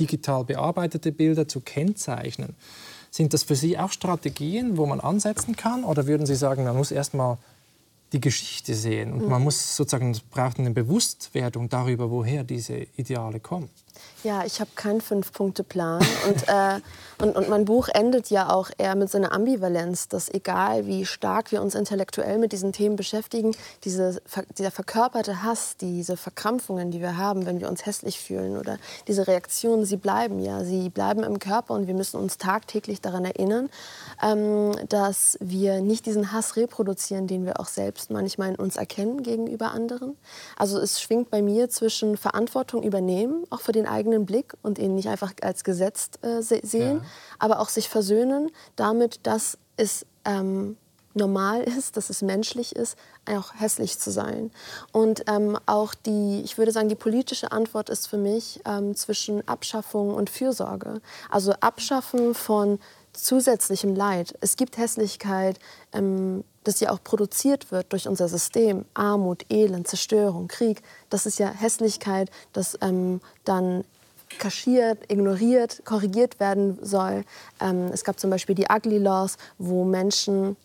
[0.00, 2.54] digital bearbeitete Bilder zu kennzeichnen.
[3.10, 5.84] Sind das für Sie auch Strategien, wo man ansetzen kann?
[5.84, 7.38] Oder würden Sie sagen, man muss erst mal
[8.12, 9.44] die Geschichte sehen und man mhm.
[9.44, 13.68] muss sozusagen braucht eine Bewusstwerdung darüber, woher diese Ideale kommen?
[14.22, 16.04] Ja, ich habe keinen Fünf-Punkte-Plan.
[16.28, 16.80] und, äh,
[17.22, 21.06] und, und mein Buch endet ja auch eher mit so einer Ambivalenz, dass egal wie
[21.06, 24.20] stark wir uns intellektuell mit diesen Themen beschäftigen, diese,
[24.58, 29.26] dieser verkörperte Hass, diese Verkrampfungen, die wir haben, wenn wir uns hässlich fühlen oder diese
[29.26, 33.70] Reaktionen, sie bleiben ja, sie bleiben im Körper und wir müssen uns tagtäglich daran erinnern,
[34.22, 39.22] ähm, dass wir nicht diesen Hass reproduzieren, den wir auch selbst manchmal in uns erkennen
[39.22, 40.16] gegenüber anderen.
[40.56, 44.94] Also es schwingt bei mir zwischen Verantwortung übernehmen, auch für den eigenen Blick und ihn
[44.94, 47.04] nicht einfach als gesetzt äh, sehen, ja.
[47.38, 50.76] aber auch sich versöhnen damit, dass es ähm,
[51.14, 52.96] normal ist, dass es menschlich ist,
[53.26, 54.50] auch hässlich zu sein.
[54.92, 59.46] Und ähm, auch die, ich würde sagen, die politische Antwort ist für mich ähm, zwischen
[59.48, 61.00] Abschaffung und Fürsorge.
[61.28, 62.78] Also Abschaffen von
[63.12, 64.36] zusätzlichem Leid.
[64.40, 65.58] Es gibt Hässlichkeit,
[65.92, 68.84] ähm, das ja auch produziert wird durch unser System.
[68.94, 70.82] Armut, Elend, Zerstörung, Krieg.
[71.08, 73.84] Das ist ja Hässlichkeit, das ähm, dann
[74.38, 77.24] kaschiert, ignoriert, korrigiert werden soll.
[77.60, 80.56] Ähm, es gab zum Beispiel die Ugly Laws, wo Menschen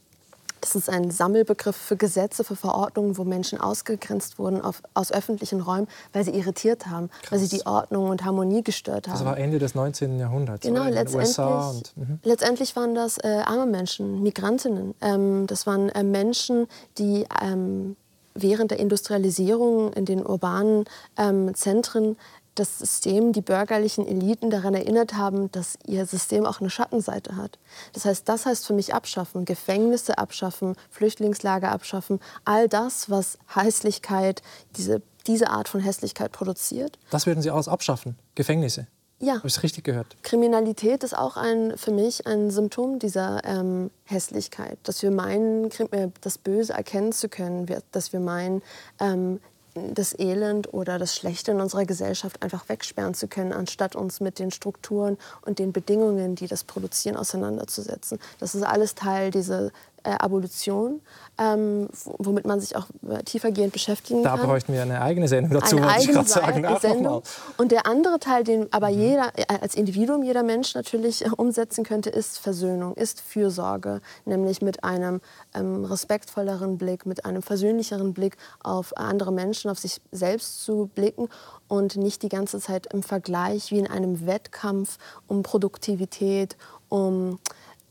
[0.65, 5.61] das ist ein Sammelbegriff für Gesetze, für Verordnungen, wo Menschen ausgegrenzt wurden auf, aus öffentlichen
[5.61, 7.31] Räumen, weil sie irritiert haben, Krass.
[7.31, 9.13] weil sie die Ordnung und Harmonie gestört haben.
[9.13, 10.17] Das war Ende des 19.
[10.17, 10.65] Jahrhunderts.
[10.65, 12.19] Genau, letztendlich, und, mhm.
[12.23, 14.95] letztendlich waren das äh, arme Menschen, Migrantinnen.
[15.01, 16.65] Ähm, das waren äh, Menschen,
[16.97, 17.95] die ähm,
[18.33, 20.85] während der Industrialisierung in den urbanen
[21.17, 22.17] ähm, Zentren
[22.55, 27.59] das System, die bürgerlichen Eliten daran erinnert haben, dass ihr System auch eine Schattenseite hat.
[27.93, 34.41] Das heißt, das heißt für mich abschaffen, Gefängnisse abschaffen, Flüchtlingslager abschaffen, all das, was Hässlichkeit,
[34.77, 36.97] diese, diese Art von Hässlichkeit produziert.
[37.11, 38.87] Das würden Sie alles abschaffen, Gefängnisse?
[39.19, 39.35] Ja.
[39.35, 40.21] Habe ich es richtig gehört?
[40.23, 44.77] Kriminalität ist auch ein, für mich ein Symptom dieser ähm, Hässlichkeit.
[44.83, 48.61] Dass wir meinen, äh, das Böse erkennen zu können, dass wir meinen,
[48.99, 49.39] ähm,
[49.75, 54.39] das Elend oder das Schlechte in unserer Gesellschaft einfach wegsperren zu können, anstatt uns mit
[54.39, 58.19] den Strukturen und den Bedingungen, die das produzieren, auseinanderzusetzen.
[58.39, 59.71] Das ist alles Teil dieser
[60.05, 61.01] äh, Abolition,
[61.37, 64.39] ähm, womit man sich auch äh, tiefergehend beschäftigen da kann.
[64.41, 66.65] Da bräuchten wir eine eigene Sendung dazu, eine eigene ich sagen.
[66.65, 67.23] Ach, Sendung.
[67.57, 68.99] Und der andere Teil, den aber mhm.
[68.99, 74.83] jeder, äh, als Individuum jeder Mensch natürlich umsetzen könnte, ist Versöhnung, ist Fürsorge, nämlich mit
[74.83, 75.21] einem
[75.53, 81.29] ähm, respektvolleren Blick, mit einem versöhnlicheren Blick auf andere Menschen, auf sich selbst zu blicken
[81.67, 84.97] und nicht die ganze Zeit im Vergleich wie in einem Wettkampf
[85.27, 86.55] um Produktivität,
[86.89, 87.39] um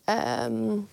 [0.07, 0.87] ähm,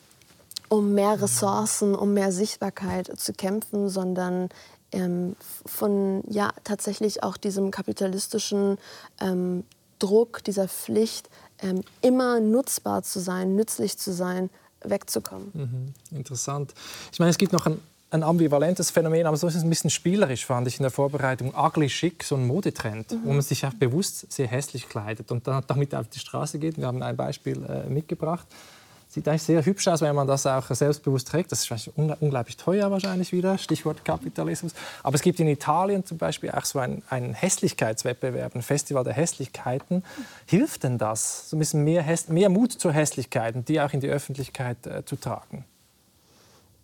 [0.72, 4.48] um mehr Ressourcen, um mehr Sichtbarkeit zu kämpfen, sondern
[4.94, 8.78] ähm, von ja tatsächlich auch diesem kapitalistischen
[9.20, 9.66] ähm,
[10.00, 11.30] Druck, dieser Pflicht,
[11.62, 14.50] ähm, immer nutzbar zu sein, nützlich zu sein,
[14.82, 15.52] wegzukommen.
[15.54, 16.74] Mhm, interessant.
[17.12, 17.78] Ich meine, es gibt noch ein,
[18.10, 21.54] ein ambivalentes Phänomen, aber so ist es ein bisschen spielerisch, fand ich in der Vorbereitung.
[21.54, 23.20] Ugly chic, so ein Modetrend, mhm.
[23.26, 26.78] wo man sich auch bewusst sehr hässlich kleidet und dann damit auf die Straße geht.
[26.78, 28.48] Wir haben ein Beispiel äh, mitgebracht.
[29.14, 31.52] Sieht eigentlich sehr hübsch aus, wenn man das auch selbstbewusst trägt.
[31.52, 34.72] Das ist unglaublich teuer wahrscheinlich wieder, Stichwort Kapitalismus.
[35.04, 39.12] Aber es gibt in Italien zum Beispiel auch so einen, einen Hässlichkeitswettbewerb, ein Festival der
[39.12, 40.06] Hässlichkeiten.
[40.46, 44.00] Hilft denn das, so ein bisschen mehr, mehr Mut zur Hässlichkeit und die auch in
[44.00, 45.66] die Öffentlichkeit äh, zu tragen?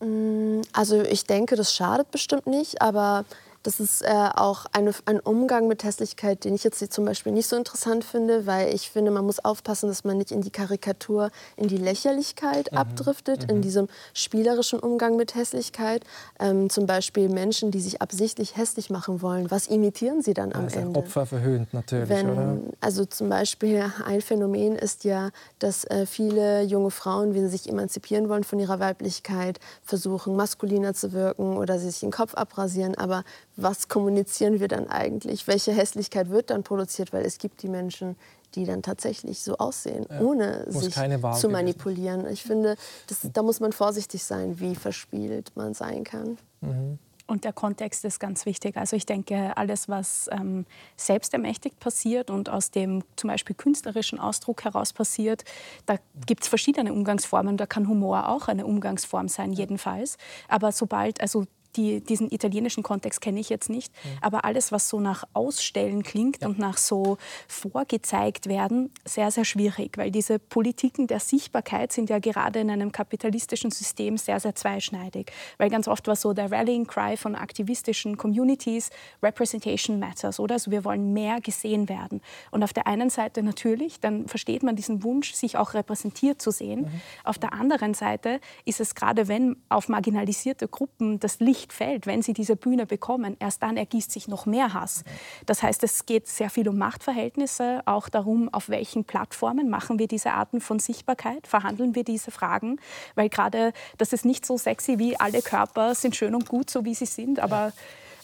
[0.02, 3.24] Mm, also ich denke, das schadet bestimmt nicht, aber
[3.68, 7.47] das ist äh, auch eine, ein Umgang mit Hässlichkeit, den ich jetzt zum Beispiel nicht
[7.47, 11.32] so interessant finde, weil ich finde, man muss aufpassen, dass man nicht in die Karikatur,
[11.57, 12.78] in die Lächerlichkeit mhm.
[12.78, 13.57] abdriftet, mhm.
[13.57, 16.05] in diesem spielerischen Umgang mit Hässlichkeit.
[16.39, 19.51] Ähm, zum Beispiel Menschen, die sich absichtlich hässlich machen wollen.
[19.51, 20.99] Was imitieren sie dann am also Ende?
[20.99, 22.57] Opfer verhöhnt natürlich, Wenn, oder?
[22.80, 27.68] Also zum Beispiel ein Phänomen ist ja, dass äh, viele junge Frauen, wenn sie sich
[27.68, 33.26] emanzipieren wollen von ihrer Weiblichkeit, versuchen maskuliner zu wirken oder sich den Kopf abrasieren, aber
[33.58, 35.47] was kommunizieren wir dann eigentlich?
[35.47, 37.12] Welche Hässlichkeit wird dann produziert?
[37.12, 38.16] Weil es gibt die Menschen,
[38.55, 40.22] die dann tatsächlich so aussehen, ja.
[40.22, 40.95] ohne sich
[41.39, 42.28] zu manipulieren.
[42.28, 42.78] Ich finde,
[43.08, 46.38] das, da muss man vorsichtig sein, wie verspielt man sein kann.
[46.62, 46.99] Mhm.
[47.28, 48.78] Und der Kontext ist ganz wichtig.
[48.78, 54.64] Also ich denke, alles, was ähm, selbstermächtigt passiert und aus dem zum Beispiel künstlerischen Ausdruck
[54.64, 55.43] heraus passiert,
[55.86, 57.58] da gibt es verschiedene Umgangsformen.
[57.58, 60.18] Da kann Humor auch eine Umgangsform sein, jedenfalls.
[60.47, 61.45] Aber sobald, also
[61.78, 64.10] die, diesen italienischen Kontext kenne ich jetzt nicht, mhm.
[64.22, 66.48] aber alles, was so nach Ausstellen klingt ja.
[66.48, 67.18] und nach so
[67.48, 72.92] vorgezeigt werden, sehr, sehr schwierig, weil diese Politiken der Sichtbarkeit sind ja gerade in einem
[72.92, 75.32] kapitalistischen System sehr, sehr zweischneidig.
[75.58, 78.90] Weil ganz oft war so der Rallying Cry von aktivistischen Communities,
[79.22, 80.56] Representation matters, oder?
[80.56, 82.22] Also wir wollen mehr gesehen werden.
[82.52, 86.52] Und auf der einen Seite natürlich, dann versteht man diesen Wunsch, sich auch repräsentiert zu
[86.52, 86.82] sehen.
[86.82, 87.02] Mhm.
[87.24, 92.07] Auf der anderen Seite ist es gerade, wenn auf marginalisierte Gruppen das Licht Licht fällt,
[92.07, 95.03] wenn sie diese Bühne bekommen, erst dann ergießt sich noch mehr Hass.
[95.45, 100.07] Das heißt, es geht sehr viel um Machtverhältnisse, auch darum, auf welchen Plattformen machen wir
[100.07, 102.80] diese Arten von Sichtbarkeit, verhandeln wir diese Fragen,
[103.15, 106.86] weil gerade das ist nicht so sexy wie alle Körper sind schön und gut, so
[106.86, 107.74] wie sie sind, aber ja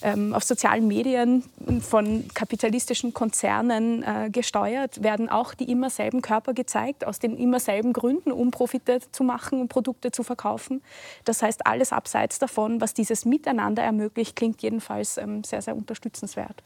[0.04, 1.42] ähm, auf sozialen Medien
[1.80, 7.58] von kapitalistischen Konzernen äh, gesteuert, werden auch die immer selben Körper gezeigt, aus den immer
[7.58, 10.82] selben Gründen, um Profite zu machen und Produkte zu verkaufen.
[11.24, 16.62] Das heißt, alles abseits davon, was dieses Miteinander ermöglicht, klingt jedenfalls ähm, sehr, sehr unterstützenswert.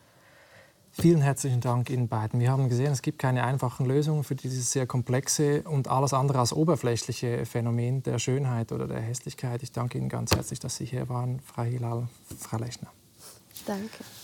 [0.90, 2.40] Vielen herzlichen Dank Ihnen beiden.
[2.40, 6.40] Wir haben gesehen, es gibt keine einfachen Lösungen für dieses sehr komplexe und alles andere
[6.40, 9.62] als oberflächliche Phänomen der Schönheit oder der Hässlichkeit.
[9.62, 12.08] Ich danke Ihnen ganz herzlich, dass Sie hier waren, Frau Hilal,
[12.40, 12.88] Frau Lechner.
[13.68, 14.17] Danke.